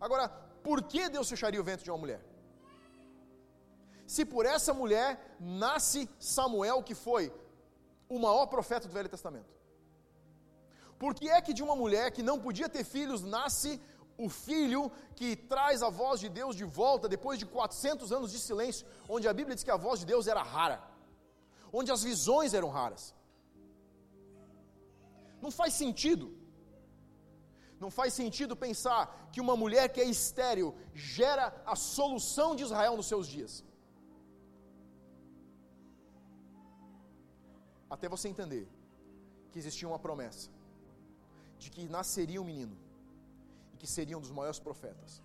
Agora, 0.00 0.28
por 0.62 0.82
que 0.82 1.08
Deus 1.08 1.28
fecharia 1.28 1.60
o 1.60 1.64
ventre 1.64 1.84
de 1.84 1.90
uma 1.90 1.98
mulher? 1.98 2.20
Se 4.06 4.24
por 4.24 4.44
essa 4.46 4.72
mulher 4.74 5.36
nasce 5.40 6.08
Samuel, 6.18 6.82
que 6.82 6.94
foi 6.94 7.32
o 8.08 8.18
maior 8.18 8.46
profeta 8.46 8.86
do 8.86 8.94
Velho 8.94 9.08
Testamento. 9.08 9.52
Por 10.98 11.14
que 11.14 11.28
é 11.28 11.40
que 11.40 11.52
de 11.52 11.62
uma 11.62 11.76
mulher 11.76 12.10
que 12.12 12.22
não 12.22 12.38
podia 12.38 12.68
ter 12.68 12.84
filhos 12.84 13.22
nasce 13.22 13.80
o 14.16 14.28
filho 14.28 14.92
que 15.16 15.34
traz 15.34 15.82
a 15.82 15.88
voz 15.88 16.20
de 16.20 16.28
Deus 16.28 16.54
de 16.54 16.64
volta 16.64 17.08
depois 17.08 17.38
de 17.38 17.46
400 17.46 18.12
anos 18.12 18.30
de 18.30 18.38
silêncio, 18.38 18.86
onde 19.08 19.26
a 19.26 19.32
Bíblia 19.32 19.54
diz 19.54 19.64
que 19.64 19.70
a 19.70 19.76
voz 19.76 20.00
de 20.00 20.06
Deus 20.06 20.26
era 20.26 20.42
rara, 20.42 20.82
onde 21.72 21.90
as 21.90 22.02
visões 22.02 22.54
eram 22.54 22.68
raras? 22.68 23.14
Não 25.42 25.50
faz 25.50 25.74
sentido. 25.74 26.32
Não 27.80 27.90
faz 27.90 28.14
sentido 28.14 28.56
pensar 28.56 29.28
que 29.32 29.40
uma 29.40 29.56
mulher 29.56 29.88
que 29.92 30.00
é 30.00 30.04
estéril 30.04 30.74
gera 30.94 31.52
a 31.66 31.74
solução 31.74 32.54
de 32.54 32.62
Israel 32.62 32.96
nos 32.96 33.06
seus 33.06 33.26
dias. 33.26 33.64
Até 37.96 38.06
você 38.14 38.26
entender 38.32 38.64
que 39.50 39.58
existia 39.62 39.88
uma 39.92 40.00
promessa 40.06 40.48
de 41.62 41.68
que 41.74 41.82
nasceria 41.96 42.40
um 42.42 42.48
menino 42.52 42.76
e 43.72 43.76
que 43.80 43.88
seria 43.96 44.16
um 44.18 44.24
dos 44.26 44.34
maiores 44.38 44.60
profetas. 44.66 45.22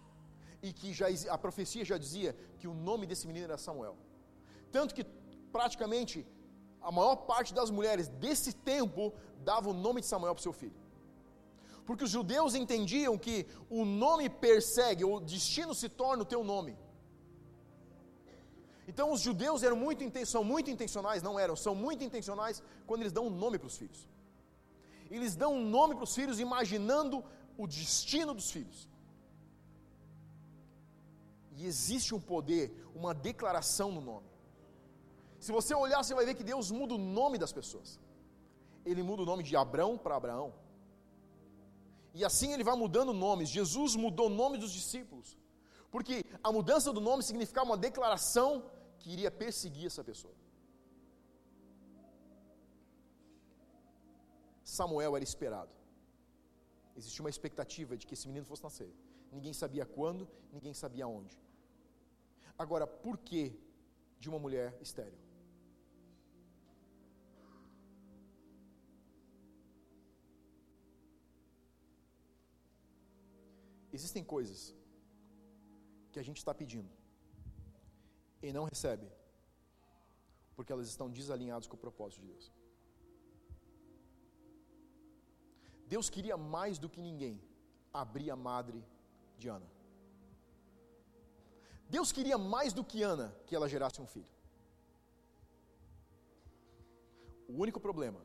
E 0.67 0.71
que 0.79 0.89
já, 0.99 1.08
a 1.36 1.38
profecia 1.45 1.84
já 1.91 1.97
dizia 2.05 2.32
que 2.60 2.67
o 2.67 2.75
nome 2.89 3.05
desse 3.10 3.25
menino 3.29 3.45
era 3.49 3.58
Samuel. 3.58 3.95
Tanto 4.75 4.93
que 4.97 5.05
praticamente 5.58 6.17
a 6.89 6.91
maior 6.97 7.15
parte 7.32 7.53
das 7.60 7.71
mulheres 7.77 8.08
desse 8.25 8.51
tempo 8.73 9.13
dava 9.51 9.67
o 9.69 9.77
nome 9.86 10.01
de 10.01 10.08
Samuel 10.08 10.36
para 10.36 10.43
seu 10.49 10.53
filho 10.62 10.79
porque 11.89 12.03
os 12.03 12.12
judeus 12.12 12.53
entendiam 12.53 13.17
que 13.17 13.47
o 13.67 13.84
nome 13.84 14.29
persegue, 14.29 15.03
o 15.03 15.19
destino 15.19 15.73
se 15.73 15.89
torna 15.89 16.21
o 16.21 16.25
teu 16.34 16.43
nome. 16.43 16.77
Então 18.89 19.08
os 19.15 19.21
judeus 19.28 19.62
eram 19.67 19.78
muito, 19.86 20.02
são 20.36 20.43
muito 20.43 20.69
intencionais, 20.75 21.21
não 21.28 21.36
eram, 21.43 21.56
são 21.56 21.73
muito 21.86 22.04
intencionais 22.04 22.62
quando 22.88 23.02
eles 23.02 23.13
dão 23.17 23.25
um 23.28 23.36
nome 23.43 23.58
para 23.60 23.67
os 23.71 23.78
filhos. 23.82 24.02
Eles 25.15 25.36
dão 25.36 25.52
um 25.60 25.65
nome 25.78 25.93
para 25.95 26.06
os 26.08 26.15
filhos 26.19 26.39
imaginando 26.39 27.23
o 27.56 27.67
destino 27.67 28.34
dos 28.39 28.49
filhos. 28.56 28.80
E 31.56 31.67
existe 31.71 32.15
um 32.15 32.21
poder, 32.32 32.65
uma 32.95 33.13
declaração 33.13 33.91
no 33.91 34.02
nome. 34.02 34.30
Se 35.39 35.52
você 35.52 35.73
olhar, 35.75 36.04
você 36.04 36.15
vai 36.19 36.25
ver 36.25 36.36
que 36.39 36.43
Deus 36.52 36.71
muda 36.71 36.95
o 36.95 37.04
nome 37.19 37.38
das 37.43 37.54
pessoas. 37.60 37.99
Ele 38.84 39.04
muda 39.04 39.21
o 39.21 39.30
nome 39.32 39.43
de 39.43 39.56
Abrão 39.56 39.91
para 40.04 40.15
Abraão. 40.15 40.52
E 42.13 42.25
assim 42.25 42.54
ele 42.54 42.63
vai 42.63 42.75
mudando 42.75 43.13
nomes. 43.13 43.49
Jesus 43.49 43.95
mudou 43.95 44.28
o 44.28 44.36
nome 44.41 44.58
dos 44.58 44.71
discípulos. 44.71 45.38
Porque 45.91 46.25
a 46.43 46.52
mudança 46.52 46.91
do 46.91 47.02
nome 47.10 47.21
significava 47.23 47.67
uma 47.71 47.78
declaração 47.78 48.63
que 48.99 49.09
iria 49.15 49.31
perseguir 49.43 49.88
essa 49.91 50.03
pessoa. 50.03 50.35
Samuel 54.77 55.15
era 55.17 55.23
esperado. 55.31 55.73
Existia 56.99 57.23
uma 57.23 57.33
expectativa 57.35 57.95
de 57.99 58.05
que 58.07 58.13
esse 58.13 58.27
menino 58.27 58.45
fosse 58.45 58.63
nascer. 58.63 58.91
Ninguém 59.31 59.53
sabia 59.53 59.85
quando, 59.85 60.27
ninguém 60.51 60.73
sabia 60.73 61.07
onde. 61.07 61.35
Agora, 62.63 62.85
por 63.05 63.17
que 63.17 63.43
de 64.19 64.27
uma 64.29 64.39
mulher 64.45 64.77
estéril? 64.81 65.17
Existem 73.97 74.23
coisas 74.23 74.75
que 76.12 76.19
a 76.19 76.23
gente 76.23 76.38
está 76.38 76.53
pedindo 76.53 76.98
e 78.41 78.54
não 78.54 78.63
recebe, 78.63 79.08
porque 80.56 80.71
elas 80.71 80.88
estão 80.88 81.10
desalinhadas 81.10 81.67
com 81.67 81.75
o 81.75 81.80
propósito 81.80 82.21
de 82.21 82.28
Deus. 82.28 82.52
Deus 85.88 86.10
queria 86.10 86.38
mais 86.38 86.78
do 86.78 86.89
que 86.89 87.02
ninguém 87.02 87.41
abrir 87.91 88.30
a 88.30 88.36
madre 88.36 88.84
de 89.38 89.49
Ana. 89.49 89.69
Deus 91.89 92.12
queria 92.12 92.38
mais 92.38 92.71
do 92.71 92.84
que 92.84 93.02
Ana 93.02 93.36
que 93.47 93.56
ela 93.56 93.67
gerasse 93.67 93.99
um 93.99 94.06
filho. 94.06 94.30
O 97.47 97.54
único 97.54 97.80
problema 97.80 98.21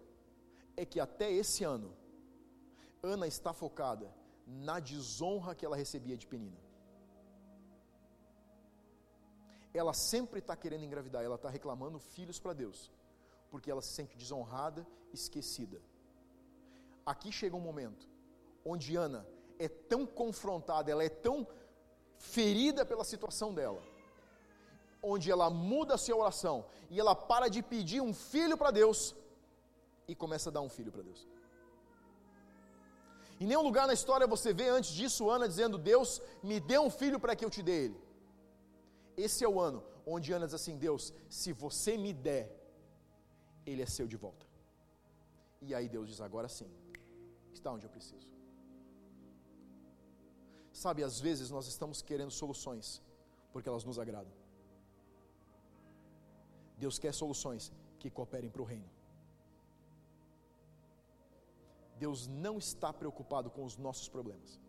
é 0.76 0.84
que 0.84 1.00
até 1.00 1.32
esse 1.32 1.64
ano, 1.64 1.96
Ana 3.02 3.26
está 3.26 3.54
focada 3.54 4.12
na 4.46 4.78
desonra 4.78 5.54
que 5.54 5.64
ela 5.64 5.76
recebia 5.76 6.16
de 6.16 6.26
Penina. 6.26 6.63
Ela 9.74 9.92
sempre 9.92 10.38
está 10.38 10.54
querendo 10.56 10.84
engravidar, 10.84 11.22
ela 11.24 11.34
está 11.34 11.50
reclamando 11.50 11.98
filhos 11.98 12.38
para 12.38 12.52
Deus, 12.52 12.92
porque 13.50 13.70
ela 13.70 13.82
se 13.82 13.88
sente 13.88 14.16
desonrada, 14.16 14.86
esquecida. 15.12 15.80
Aqui 17.04 17.32
chega 17.32 17.56
um 17.56 17.60
momento 17.60 18.08
onde 18.64 18.96
Ana 18.96 19.26
é 19.58 19.68
tão 19.68 20.06
confrontada, 20.06 20.90
ela 20.90 21.04
é 21.04 21.08
tão 21.08 21.46
ferida 22.16 22.86
pela 22.86 23.04
situação 23.04 23.52
dela, 23.52 23.82
onde 25.02 25.30
ela 25.30 25.50
muda 25.50 25.94
a 25.94 25.98
sua 25.98 26.16
oração 26.16 26.64
e 26.88 26.98
ela 26.98 27.14
para 27.14 27.48
de 27.48 27.60
pedir 27.62 28.00
um 28.00 28.14
filho 28.14 28.56
para 28.56 28.70
Deus 28.70 29.14
e 30.06 30.14
começa 30.14 30.50
a 30.50 30.52
dar 30.52 30.60
um 30.60 30.68
filho 30.68 30.92
para 30.92 31.02
Deus. 31.02 31.26
Em 33.40 33.46
nenhum 33.46 33.62
lugar 33.62 33.86
na 33.86 33.92
história 33.92 34.26
você 34.26 34.52
vê 34.52 34.68
antes 34.68 34.90
disso 34.90 35.28
Ana 35.28 35.48
dizendo: 35.48 35.76
Deus, 35.76 36.22
me 36.42 36.60
dê 36.60 36.78
um 36.78 36.88
filho 36.88 37.18
para 37.18 37.34
que 37.34 37.44
eu 37.44 37.50
te 37.50 37.62
dê 37.62 37.86
ele. 37.86 38.03
Esse 39.16 39.44
é 39.44 39.48
o 39.48 39.60
ano 39.60 39.82
onde 40.06 40.32
Ana 40.32 40.46
diz 40.46 40.54
assim: 40.54 40.76
Deus, 40.76 41.12
se 41.28 41.52
você 41.52 41.96
me 41.96 42.12
der, 42.12 42.46
ele 43.64 43.82
é 43.82 43.86
seu 43.86 44.06
de 44.06 44.16
volta. 44.16 44.46
E 45.60 45.74
aí 45.74 45.88
Deus 45.88 46.08
diz: 46.08 46.20
agora 46.20 46.48
sim, 46.48 46.70
está 47.52 47.72
onde 47.72 47.86
eu 47.86 47.90
preciso. 47.90 48.28
Sabe, 50.72 51.04
às 51.04 51.20
vezes 51.20 51.50
nós 51.50 51.66
estamos 51.66 52.02
querendo 52.02 52.30
soluções 52.30 53.02
porque 53.52 53.68
elas 53.68 53.84
nos 53.84 53.98
agradam. 53.98 54.32
Deus 56.76 56.98
quer 56.98 57.14
soluções 57.14 57.72
que 58.00 58.10
cooperem 58.10 58.50
para 58.50 58.62
o 58.62 58.64
reino. 58.64 58.90
Deus 61.96 62.26
não 62.26 62.58
está 62.58 62.92
preocupado 62.92 63.48
com 63.50 63.64
os 63.64 63.76
nossos 63.76 64.08
problemas, 64.08 64.60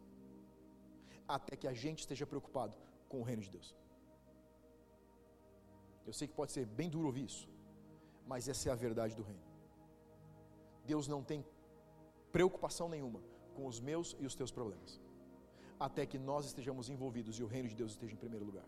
até 1.27 1.55
que 1.55 1.67
a 1.67 1.73
gente 1.73 2.01
esteja 2.01 2.25
preocupado 2.27 2.77
com 3.09 3.19
o 3.19 3.23
reino 3.23 3.41
de 3.41 3.49
Deus. 3.49 3.75
Eu 6.05 6.13
sei 6.13 6.27
que 6.27 6.33
pode 6.33 6.51
ser 6.51 6.65
bem 6.65 6.89
duro 6.89 7.07
ouvir 7.07 7.25
isso, 7.25 7.47
mas 8.25 8.47
essa 8.47 8.69
é 8.69 8.71
a 8.71 8.75
verdade 8.75 9.15
do 9.15 9.23
reino. 9.23 9.43
Deus 10.85 11.07
não 11.07 11.23
tem 11.23 11.43
preocupação 12.31 12.87
nenhuma 12.87 13.21
com 13.55 13.65
os 13.65 13.79
meus 13.79 14.15
e 14.19 14.25
os 14.25 14.35
teus 14.35 14.51
problemas, 14.51 15.01
até 15.79 16.05
que 16.05 16.19
nós 16.19 16.45
estejamos 16.45 16.89
envolvidos 16.89 17.39
e 17.39 17.43
o 17.43 17.47
reino 17.47 17.69
de 17.69 17.75
Deus 17.75 17.91
esteja 17.91 18.13
em 18.13 18.17
primeiro 18.17 18.45
lugar. 18.45 18.67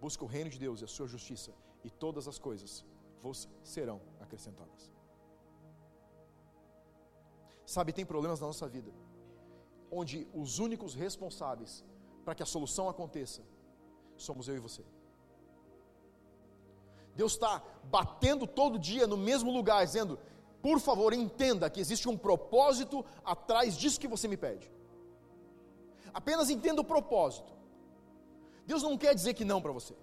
Busca 0.00 0.24
o 0.24 0.28
reino 0.28 0.50
de 0.50 0.58
Deus 0.58 0.80
e 0.80 0.84
a 0.84 0.88
sua 0.96 1.06
justiça, 1.06 1.52
e 1.82 1.90
todas 1.90 2.28
as 2.28 2.38
coisas 2.38 2.84
vos 3.22 3.48
serão 3.62 4.00
acrescentadas. 4.20 4.92
Sabe, 7.64 7.92
tem 7.92 8.06
problemas 8.06 8.40
na 8.40 8.46
nossa 8.46 8.68
vida, 8.68 8.92
onde 9.90 10.28
os 10.32 10.58
únicos 10.58 10.94
responsáveis 10.94 11.84
para 12.24 12.34
que 12.34 12.42
a 12.42 12.46
solução 12.46 12.88
aconteça 12.88 13.42
somos 14.16 14.48
eu 14.48 14.56
e 14.56 14.60
você. 14.60 14.84
Deus 17.16 17.32
está 17.32 17.62
batendo 17.84 18.46
todo 18.46 18.78
dia 18.78 19.06
no 19.06 19.16
mesmo 19.16 19.50
lugar, 19.50 19.84
dizendo: 19.84 20.18
por 20.60 20.78
favor, 20.78 21.12
entenda 21.12 21.70
que 21.70 21.80
existe 21.80 22.08
um 22.08 22.16
propósito 22.16 23.04
atrás 23.24 23.76
disso 23.76 24.00
que 24.00 24.08
você 24.08 24.28
me 24.28 24.36
pede. 24.36 24.70
Apenas 26.12 26.50
entenda 26.50 26.80
o 26.80 26.84
propósito. 26.84 27.52
Deus 28.66 28.82
não 28.82 28.98
quer 28.98 29.14
dizer 29.14 29.34
que 29.34 29.44
não 29.44 29.62
para 29.62 29.72
você. 29.72 29.94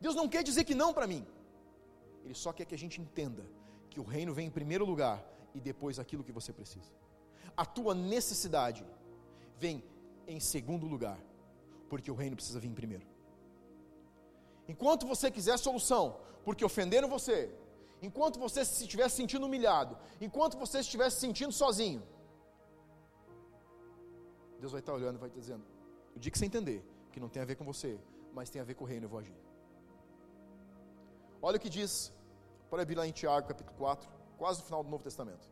Deus 0.00 0.14
não 0.14 0.28
quer 0.28 0.42
dizer 0.42 0.64
que 0.64 0.74
não 0.74 0.92
para 0.92 1.06
mim. 1.06 1.26
Ele 2.24 2.34
só 2.34 2.52
quer 2.52 2.64
que 2.64 2.74
a 2.74 2.78
gente 2.78 3.00
entenda 3.00 3.44
que 3.90 4.00
o 4.00 4.04
reino 4.04 4.32
vem 4.32 4.46
em 4.46 4.50
primeiro 4.50 4.84
lugar 4.84 5.24
e 5.54 5.60
depois 5.60 5.98
aquilo 5.98 6.24
que 6.24 6.32
você 6.32 6.52
precisa. 6.52 6.90
A 7.56 7.66
tua 7.66 7.94
necessidade 7.94 8.84
vem 9.58 9.82
em 10.26 10.40
segundo 10.40 10.86
lugar, 10.86 11.18
porque 11.88 12.10
o 12.10 12.14
reino 12.14 12.36
precisa 12.36 12.58
vir 12.58 12.68
em 12.68 12.74
primeiro. 12.74 13.11
Enquanto 14.68 15.06
você 15.06 15.30
quiser 15.30 15.58
solução, 15.58 16.20
porque 16.44 16.64
ofenderam 16.64 17.08
você, 17.08 17.54
enquanto 18.00 18.38
você 18.38 18.64
se 18.64 18.84
estiver 18.84 19.08
se 19.08 19.16
sentindo 19.16 19.46
humilhado, 19.46 19.96
enquanto 20.20 20.56
você 20.56 20.78
estiver 20.78 21.10
se 21.10 21.20
sentindo 21.20 21.52
sozinho, 21.52 22.02
Deus 24.60 24.72
vai 24.72 24.80
estar 24.80 24.92
olhando 24.92 25.16
e 25.16 25.18
vai 25.18 25.28
estar 25.28 25.40
dizendo: 25.40 25.64
o 26.14 26.18
dia 26.18 26.30
que 26.30 26.38
você 26.38 26.46
entender 26.46 26.84
que 27.12 27.20
não 27.20 27.28
tem 27.28 27.42
a 27.42 27.44
ver 27.44 27.56
com 27.56 27.64
você, 27.64 27.98
mas 28.32 28.50
tem 28.50 28.60
a 28.60 28.64
ver 28.64 28.74
com 28.74 28.84
o 28.84 28.86
reino, 28.86 29.06
eu 29.06 29.10
vou 29.10 29.18
agir. 29.18 29.36
Olha 31.40 31.56
o 31.56 31.60
que 31.60 31.68
diz, 31.68 32.12
para 32.70 32.82
abrir 32.82 32.94
lá 32.94 33.06
em 33.06 33.12
Tiago 33.12 33.48
capítulo 33.48 33.76
4, 33.76 34.08
quase 34.38 34.60
no 34.60 34.64
final 34.64 34.82
do 34.84 34.88
Novo 34.88 35.02
Testamento. 35.02 35.51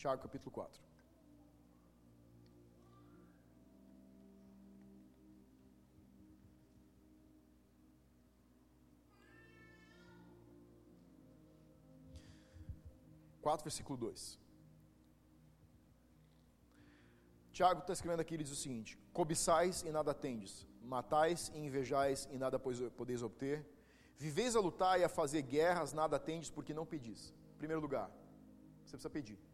Tiago 0.00 0.22
capítulo 0.22 0.50
4. 0.50 0.80
Quatro, 13.42 13.64
versículo 13.64 13.98
2. 13.98 14.38
Tiago 17.52 17.80
está 17.80 17.92
escrevendo 17.92 18.20
aqui, 18.20 18.32
ele 18.32 18.42
diz 18.44 18.52
o 18.52 18.56
seguinte: 18.56 18.98
Cobiçais 19.12 19.82
e 19.82 19.90
nada 19.90 20.14
tendes, 20.14 20.66
matais 20.80 21.50
e 21.54 21.58
invejais 21.58 22.26
e 22.32 22.38
nada 22.38 22.58
podeis 22.58 23.22
obter, 23.22 23.66
viveis 24.16 24.56
a 24.56 24.60
lutar 24.60 24.98
e 24.98 25.04
a 25.04 25.10
fazer 25.10 25.42
guerras, 25.42 25.92
nada 25.92 26.18
tendes 26.18 26.48
porque 26.48 26.72
não 26.72 26.86
pedis. 26.86 27.34
Primeiro 27.58 27.82
lugar, 27.82 28.10
você 28.82 28.92
precisa 28.92 29.10
pedir. 29.10 29.49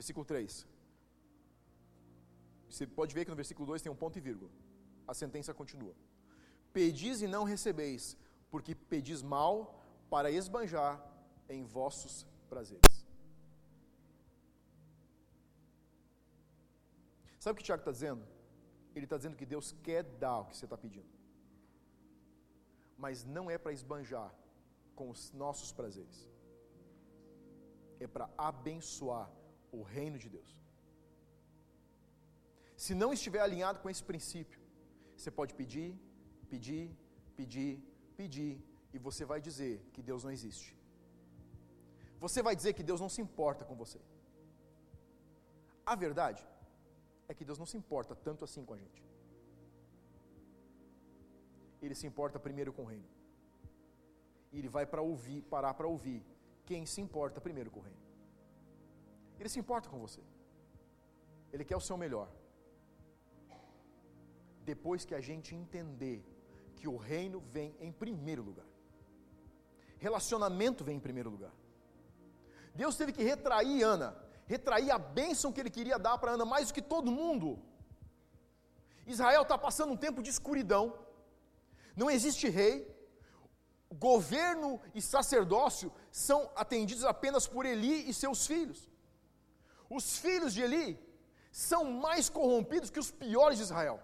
Versículo 0.00 0.24
3. 0.24 0.66
Você 2.70 2.86
pode 2.98 3.14
ver 3.14 3.22
que 3.24 3.32
no 3.32 3.36
versículo 3.36 3.66
2 3.66 3.82
tem 3.82 3.92
um 3.92 4.00
ponto 4.02 4.16
e 4.18 4.22
vírgula. 4.28 4.50
A 5.06 5.12
sentença 5.12 5.52
continua. 5.52 5.94
Pedis 6.72 7.20
e 7.20 7.26
não 7.34 7.42
recebeis, 7.44 8.16
porque 8.50 8.74
pedis 8.74 9.20
mal 9.20 9.52
para 10.08 10.30
esbanjar 10.30 10.94
em 11.54 11.64
vossos 11.64 12.14
prazeres. 12.48 12.94
Sabe 17.38 17.56
o 17.56 17.58
que 17.58 17.66
Tiago 17.68 17.82
está 17.82 17.92
dizendo? 17.92 18.24
Ele 18.94 19.04
está 19.04 19.18
dizendo 19.18 19.36
que 19.36 19.44
Deus 19.54 19.66
quer 19.82 20.02
dar 20.02 20.38
o 20.40 20.46
que 20.46 20.56
você 20.56 20.64
está 20.64 20.78
pedindo. 20.78 21.12
Mas 22.96 23.22
não 23.36 23.50
é 23.50 23.58
para 23.58 23.74
esbanjar 23.78 24.34
com 24.94 25.10
os 25.10 25.30
nossos 25.32 25.72
prazeres. 25.72 26.26
É 27.98 28.06
para 28.06 28.30
abençoar 28.38 29.28
o 29.78 29.82
reino 29.82 30.18
de 30.18 30.28
Deus. 30.28 30.50
Se 32.84 32.94
não 32.94 33.12
estiver 33.12 33.40
alinhado 33.40 33.80
com 33.80 33.90
esse 33.90 34.02
princípio, 34.10 34.60
você 35.16 35.30
pode 35.30 35.52
pedir, 35.54 35.88
pedir, 36.52 36.84
pedir, 37.36 37.72
pedir, 38.16 38.52
e 38.92 38.98
você 38.98 39.24
vai 39.24 39.40
dizer 39.48 39.74
que 39.92 40.02
Deus 40.02 40.24
não 40.24 40.32
existe. 40.36 40.68
Você 42.18 42.42
vai 42.46 42.54
dizer 42.56 42.72
que 42.72 42.82
Deus 42.90 43.00
não 43.00 43.08
se 43.08 43.20
importa 43.26 43.64
com 43.64 43.76
você. 43.82 44.00
A 45.84 45.94
verdade 45.94 46.46
é 47.28 47.34
que 47.34 47.44
Deus 47.44 47.58
não 47.58 47.66
se 47.66 47.76
importa 47.76 48.14
tanto 48.14 48.44
assim 48.44 48.64
com 48.64 48.74
a 48.74 48.78
gente. 48.78 49.02
Ele 51.80 51.94
se 51.94 52.06
importa 52.06 52.38
primeiro 52.38 52.72
com 52.72 52.82
o 52.82 52.90
reino. 52.94 53.08
E 54.52 54.58
ele 54.58 54.68
vai 54.68 54.84
para 54.84 55.00
ouvir, 55.00 55.42
parar 55.42 55.74
para 55.74 55.86
ouvir 55.86 56.22
quem 56.66 56.84
se 56.84 57.00
importa 57.00 57.40
primeiro 57.40 57.70
com 57.70 57.80
o 57.80 57.82
reino. 57.82 58.09
Ele 59.40 59.48
se 59.48 59.58
importa 59.58 59.88
com 59.88 59.98
você. 59.98 60.20
Ele 61.52 61.64
quer 61.64 61.76
o 61.76 61.86
seu 61.88 61.96
melhor. 61.96 62.28
Depois 64.70 65.04
que 65.04 65.14
a 65.14 65.22
gente 65.28 65.54
entender 65.54 66.18
que 66.76 66.86
o 66.86 66.96
reino 66.96 67.40
vem 67.54 67.74
em 67.80 67.90
primeiro 67.90 68.42
lugar. 68.42 68.68
Relacionamento 69.98 70.84
vem 70.84 70.96
em 70.98 71.06
primeiro 71.08 71.30
lugar. 71.30 71.54
Deus 72.74 72.96
teve 72.96 73.12
que 73.12 73.22
retrair 73.22 73.82
Ana, 73.82 74.16
retrair 74.46 74.90
a 74.90 74.98
bênção 74.98 75.52
que 75.52 75.60
ele 75.60 75.70
queria 75.70 75.98
dar 75.98 76.18
para 76.18 76.32
Ana 76.32 76.44
mais 76.44 76.68
do 76.68 76.74
que 76.74 76.82
todo 76.82 77.10
mundo. 77.10 77.58
Israel 79.06 79.42
está 79.42 79.58
passando 79.58 79.92
um 79.92 79.96
tempo 79.96 80.22
de 80.22 80.30
escuridão, 80.30 80.84
não 81.96 82.10
existe 82.10 82.48
rei, 82.48 82.74
governo 83.92 84.80
e 84.94 85.02
sacerdócio 85.02 85.92
são 86.12 86.50
atendidos 86.54 87.04
apenas 87.04 87.46
por 87.46 87.66
Eli 87.66 88.08
e 88.08 88.14
seus 88.14 88.46
filhos. 88.46 88.88
Os 89.98 90.18
filhos 90.24 90.54
de 90.54 90.62
Eli 90.62 90.88
são 91.50 91.82
mais 92.06 92.28
corrompidos 92.28 92.90
que 92.90 93.02
os 93.04 93.10
piores 93.10 93.58
de 93.58 93.64
Israel. 93.64 94.00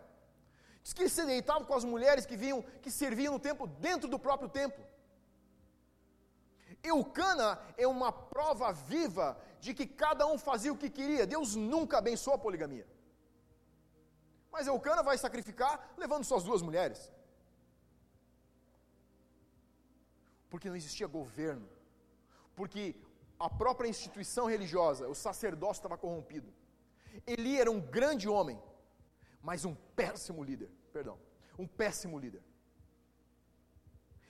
Diz 0.82 0.92
que 0.92 1.02
eles 1.02 1.12
se 1.12 1.24
deitavam 1.24 1.64
com 1.68 1.74
as 1.74 1.84
mulheres 1.84 2.26
que 2.26 2.36
vinham, 2.36 2.60
que 2.82 2.90
serviam 2.90 3.34
no 3.34 3.40
templo, 3.40 3.66
dentro 3.66 4.08
do 4.08 4.18
próprio 4.18 4.48
templo. 4.48 4.84
Eucana 6.82 7.58
é 7.76 7.86
uma 7.86 8.10
prova 8.12 8.72
viva 8.72 9.26
de 9.60 9.74
que 9.74 9.86
cada 9.86 10.26
um 10.26 10.38
fazia 10.38 10.72
o 10.72 10.78
que 10.82 10.90
queria. 10.90 11.26
Deus 11.26 11.54
nunca 11.54 11.98
abençoou 11.98 12.34
a 12.34 12.38
poligamia. 12.46 12.86
Mas 14.50 14.66
Eucana 14.66 15.02
vai 15.02 15.18
sacrificar 15.18 15.92
levando 15.96 16.24
suas 16.24 16.44
duas 16.44 16.62
mulheres. 16.62 17.12
Porque 20.48 20.68
não 20.68 20.76
existia 20.76 21.06
governo. 21.06 21.68
Porque 22.54 22.94
a 23.38 23.50
própria 23.50 23.88
instituição 23.88 24.46
religiosa, 24.46 25.08
o 25.08 25.14
sacerdócio 25.14 25.80
estava 25.80 25.98
corrompido. 25.98 26.52
Eli 27.26 27.58
era 27.58 27.70
um 27.70 27.80
grande 27.80 28.28
homem, 28.28 28.60
mas 29.42 29.64
um 29.64 29.74
péssimo 29.74 30.42
líder. 30.42 30.70
Perdão, 30.92 31.18
um 31.58 31.66
péssimo 31.66 32.18
líder. 32.18 32.42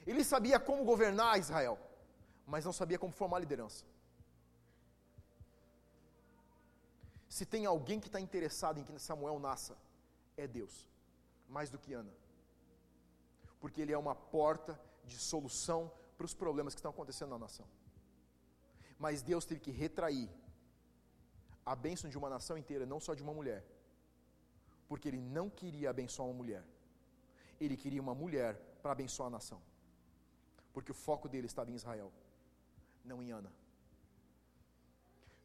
Ele 0.07 0.23
sabia 0.25 0.59
como 0.59 0.85
governar 0.85 1.39
Israel, 1.39 1.79
mas 2.47 2.65
não 2.65 2.73
sabia 2.73 2.99
como 2.99 3.13
formar 3.13 3.41
liderança. 3.41 3.85
Se 7.29 7.45
tem 7.45 7.67
alguém 7.67 8.01
que 8.01 8.07
está 8.07 8.21
interessado 8.21 8.79
em 8.79 8.85
que 8.85 8.99
Samuel 8.99 9.39
nasça, 9.39 9.77
é 10.37 10.47
Deus, 10.47 10.89
mais 11.49 11.71
do 11.71 11.79
que 11.79 11.93
Ana, 11.93 12.13
porque 13.61 13.81
ele 13.81 13.93
é 13.93 13.99
uma 13.99 14.15
porta 14.15 14.81
de 15.05 15.19
solução 15.19 15.91
para 16.17 16.25
os 16.25 16.35
problemas 16.35 16.75
que 16.75 16.79
estão 16.79 16.91
acontecendo 16.91 17.31
na 17.31 17.39
nação. 17.39 17.67
Mas 18.99 19.23
Deus 19.23 19.45
teve 19.45 19.61
que 19.61 19.71
retrair 19.71 20.29
a 21.65 21.75
bênção 21.75 22.09
de 22.09 22.17
uma 22.17 22.31
nação 22.31 22.57
inteira, 22.57 22.87
não 22.87 23.01
só 23.01 23.13
de 23.15 23.23
uma 23.23 23.35
mulher, 23.35 23.65
porque 24.89 25.09
Ele 25.09 25.21
não 25.21 25.51
queria 25.51 25.91
abençoar 25.91 26.29
uma 26.29 26.37
mulher, 26.37 26.65
Ele 27.61 27.77
queria 27.77 28.01
uma 28.01 28.15
mulher 28.15 28.55
para 28.83 28.93
abençoar 28.93 29.27
a 29.27 29.31
nação, 29.31 29.61
porque 30.73 30.93
o 30.93 30.95
foco 30.95 31.29
dele 31.29 31.47
estava 31.47 31.71
em 31.71 31.75
Israel, 31.75 32.13
não 33.05 33.21
em 33.23 33.33
Ana. 33.33 33.53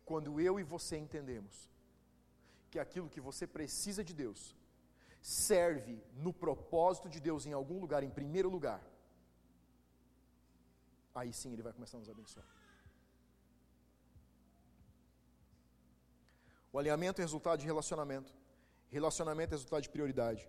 Quando 0.05 0.39
eu 0.39 0.59
e 0.59 0.63
você 0.63 0.97
entendemos 0.97 1.69
que 2.69 2.79
aquilo 2.79 3.09
que 3.09 3.19
você 3.19 3.47
precisa 3.47 4.03
de 4.03 4.13
Deus 4.13 4.55
serve 5.21 6.03
no 6.13 6.33
propósito 6.33 7.09
de 7.09 7.19
Deus 7.19 7.45
em 7.45 7.53
algum 7.53 7.79
lugar, 7.79 8.03
em 8.03 8.09
primeiro 8.09 8.49
lugar, 8.49 8.81
aí 11.15 11.33
sim 11.33 11.51
Ele 11.53 11.63
vai 11.63 11.73
começar 11.73 11.97
a 11.97 11.99
nos 11.99 12.09
abençoar. 12.09 12.60
O 16.73 16.79
alinhamento 16.79 17.21
é 17.21 17.23
resultado 17.23 17.59
de 17.59 17.65
relacionamento. 17.65 18.33
Relacionamento 18.89 19.53
é 19.53 19.55
resultado 19.55 19.83
de 19.83 19.89
prioridade. 19.89 20.47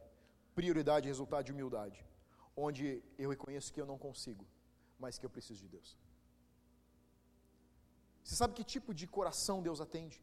Prioridade 0.55 1.07
é 1.07 1.11
resultado 1.11 1.45
de 1.45 1.53
humildade. 1.53 2.05
Onde 2.57 3.03
eu 3.19 3.31
reconheço 3.31 3.73
que 3.73 3.81
eu 3.81 3.87
não 3.87 3.99
consigo, 3.99 4.47
mas 4.99 5.19
que 5.19 5.27
eu 5.27 5.31
preciso 5.31 5.61
de 5.63 5.69
Deus. 5.69 5.97
Você 8.23 8.37
sabe 8.37 8.55
que 8.55 8.65
tipo 8.65 8.95
de 8.95 9.07
coração 9.07 9.63
Deus 9.63 9.81
atende? 9.81 10.23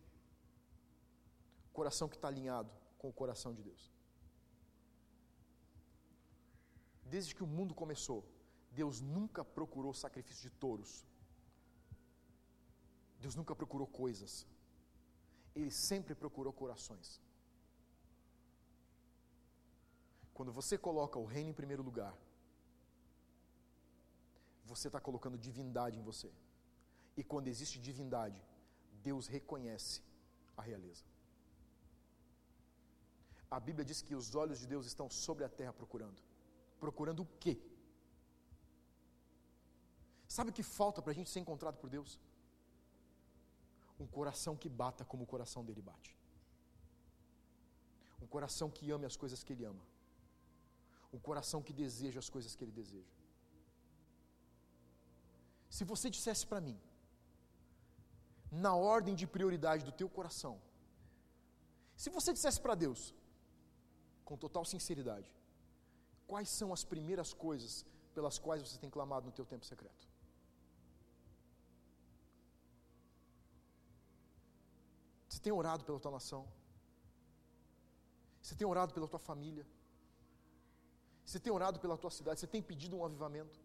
Coração 1.74 2.08
que 2.08 2.16
está 2.16 2.28
alinhado 2.28 2.72
com 2.98 3.10
o 3.10 3.14
coração 3.14 3.54
de 3.54 3.64
Deus. 3.64 3.92
Desde 7.04 7.34
que 7.36 7.44
o 7.44 7.48
mundo 7.48 7.74
começou, 7.74 8.24
Deus 8.72 9.02
nunca 9.02 9.44
procurou 9.44 9.94
sacrifício 9.94 10.44
de 10.50 10.56
touros. 10.56 11.06
Deus 13.20 13.36
nunca 13.36 13.56
procurou 13.56 13.88
coisas. 13.88 14.46
Ele 15.56 15.72
sempre 15.72 16.14
procurou 16.16 16.54
corações. 16.54 17.22
Quando 20.34 20.52
você 20.52 20.78
coloca 20.78 21.20
o 21.20 21.26
reino 21.26 21.50
em 21.50 21.54
primeiro 21.54 21.84
lugar, 21.84 22.16
você 24.66 24.88
está 24.88 25.00
colocando 25.00 25.38
divindade 25.38 25.98
em 25.98 26.02
você. 26.02 26.32
E 27.18 27.24
quando 27.24 27.48
existe 27.48 27.78
divindade, 27.80 28.42
Deus 29.04 29.28
reconhece 29.28 30.02
a 30.56 30.62
realeza. 30.62 31.04
A 33.52 33.60
Bíblia 33.60 33.84
diz 33.84 34.02
que 34.02 34.16
os 34.16 34.36
olhos 34.36 34.60
de 34.60 34.68
Deus 34.68 34.86
estão 34.86 35.10
sobre 35.10 35.44
a 35.44 35.50
terra 35.50 35.74
procurando. 35.74 36.22
Procurando 36.80 37.24
o 37.24 37.30
quê? 37.40 37.60
Sabe 40.28 40.52
o 40.52 40.54
que 40.54 40.62
falta 40.62 41.02
para 41.02 41.12
a 41.12 41.16
gente 41.16 41.30
ser 41.30 41.40
encontrado 41.40 41.78
por 41.78 41.90
Deus? 41.90 42.20
Um 44.00 44.08
coração 44.08 44.56
que 44.56 44.70
bata 44.70 45.04
como 45.04 45.24
o 45.24 45.28
coração 45.34 45.64
dele 45.64 45.82
bate. 45.82 46.16
Um 48.22 48.28
coração 48.28 48.70
que 48.70 48.92
ame 48.92 49.06
as 49.06 49.16
coisas 49.16 49.44
que 49.44 49.54
ele 49.54 49.66
ama. 49.66 49.86
Um 51.12 51.20
coração 51.20 51.62
que 51.62 51.74
deseja 51.74 52.20
as 52.20 52.30
coisas 52.30 52.56
que 52.56 52.64
ele 52.64 52.72
deseja. 52.72 53.14
Se 55.70 55.84
você 55.84 56.10
dissesse 56.10 56.46
para 56.48 56.62
mim, 56.62 56.80
na 58.52 58.74
ordem 58.76 59.16
de 59.16 59.28
prioridade 59.28 59.84
do 59.84 59.92
teu 59.92 60.10
coração, 60.10 60.60
se 61.96 62.10
você 62.10 62.32
dissesse 62.34 62.60
para 62.60 62.76
Deus, 62.76 63.14
com 64.26 64.38
total 64.38 64.64
sinceridade, 64.66 65.30
quais 66.28 66.50
são 66.50 66.72
as 66.72 66.84
primeiras 66.84 67.34
coisas 67.34 67.86
pelas 68.16 68.38
quais 68.40 68.62
você 68.62 68.78
tem 68.78 68.90
clamado 68.90 69.28
no 69.28 69.32
teu 69.32 69.46
tempo 69.46 69.66
secreto? 69.66 70.09
Você 75.40 75.44
tem 75.44 75.54
orado 75.54 75.86
pela 75.86 76.00
tua 76.04 76.12
nação? 76.12 76.46
Você 78.42 78.56
tem 78.56 78.68
orado 78.68 78.94
pela 78.94 79.08
tua 79.08 79.20
família? 79.28 79.66
Você 81.24 81.40
tem 81.40 81.54
orado 81.54 81.80
pela 81.80 81.98
tua 81.98 82.12
cidade? 82.12 82.42
Você 82.42 82.48
tem 82.56 82.62
pedido 82.62 82.98
um 82.98 83.06
avivamento? 83.06 83.58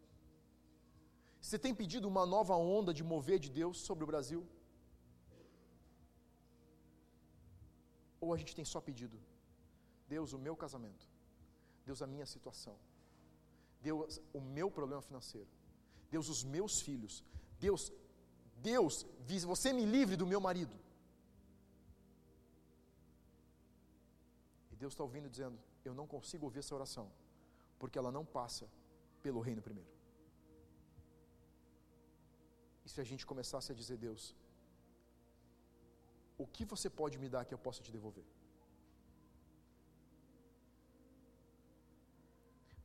Você 1.40 1.58
tem 1.58 1.74
pedido 1.74 2.06
uma 2.06 2.24
nova 2.24 2.54
onda 2.54 2.94
de 2.94 3.02
mover 3.02 3.40
de 3.40 3.50
Deus 3.50 3.80
sobre 3.80 4.04
o 4.04 4.06
Brasil? 4.06 4.46
Ou 8.20 8.32
a 8.32 8.36
gente 8.36 8.54
tem 8.54 8.64
só 8.64 8.80
pedido? 8.80 9.18
Deus, 10.06 10.32
o 10.32 10.38
meu 10.38 10.54
casamento. 10.54 11.04
Deus, 11.84 12.00
a 12.00 12.06
minha 12.06 12.24
situação. 12.24 12.78
Deus, 13.82 14.20
o 14.32 14.40
meu 14.40 14.70
problema 14.70 15.02
financeiro. 15.02 15.48
Deus, 16.08 16.28
os 16.28 16.44
meus 16.44 16.80
filhos. 16.82 17.24
Deus, 17.58 17.92
Deus, 18.62 19.04
você 19.44 19.72
me 19.72 19.84
livre 19.84 20.14
do 20.14 20.24
meu 20.24 20.40
marido. 20.40 20.83
Deus 24.84 24.92
está 24.94 25.04
ouvindo 25.08 25.28
dizendo: 25.34 25.58
Eu 25.88 25.94
não 25.98 26.06
consigo 26.14 26.44
ouvir 26.46 26.60
essa 26.62 26.74
oração, 26.78 27.06
porque 27.80 27.98
ela 28.00 28.12
não 28.16 28.24
passa 28.38 28.66
pelo 29.24 29.40
reino 29.48 29.62
primeiro. 29.68 29.92
E 32.84 32.88
se 32.92 33.00
a 33.04 33.06
gente 33.10 33.24
começasse 33.30 33.68
a 33.72 33.76
dizer, 33.80 33.96
Deus, 34.06 34.22
o 36.44 36.46
que 36.54 36.64
você 36.72 36.88
pode 37.00 37.16
me 37.22 37.30
dar 37.34 37.44
que 37.46 37.54
eu 37.56 37.62
possa 37.66 37.82
te 37.86 37.90
devolver? 37.96 38.26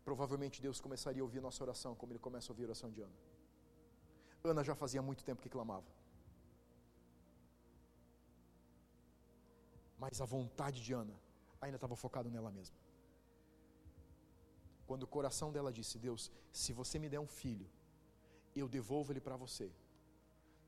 Provavelmente 0.10 0.62
Deus 0.68 0.80
começaria 0.88 1.22
a 1.22 1.28
ouvir 1.28 1.42
nossa 1.48 1.62
oração, 1.68 1.94
como 2.02 2.14
Ele 2.14 2.26
começa 2.28 2.48
a 2.50 2.54
ouvir 2.54 2.64
a 2.64 2.70
oração 2.70 2.90
de 2.96 3.02
Ana. 3.08 3.18
Ana 4.52 4.64
já 4.70 4.76
fazia 4.84 5.02
muito 5.10 5.26
tempo 5.30 5.42
que 5.46 5.56
clamava. 5.58 5.92
Mas 10.04 10.22
a 10.22 10.26
vontade 10.38 10.80
de 10.88 10.94
Ana 11.04 11.18
ainda 11.62 11.78
estava 11.78 11.96
focado 11.96 12.30
nela 12.30 12.52
mesma. 12.52 12.76
Quando 14.88 15.04
o 15.04 15.08
coração 15.08 15.52
dela 15.52 15.72
disse: 15.72 16.00
Deus, 16.00 16.32
se 16.52 16.74
você 16.74 16.98
me 16.98 17.10
der 17.10 17.20
um 17.20 17.28
filho, 17.28 17.70
eu 18.56 18.68
devolvo 18.68 19.12
ele 19.12 19.22
para 19.22 19.36
você. 19.36 19.72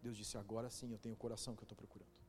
Deus 0.02 0.16
disse: 0.16 0.38
Agora 0.38 0.70
sim 0.70 0.92
eu 0.92 1.00
tenho 1.00 1.16
o 1.16 1.18
coração 1.18 1.56
que 1.56 1.64
eu 1.64 1.66
estou 1.66 1.76
procurando. 1.76 2.21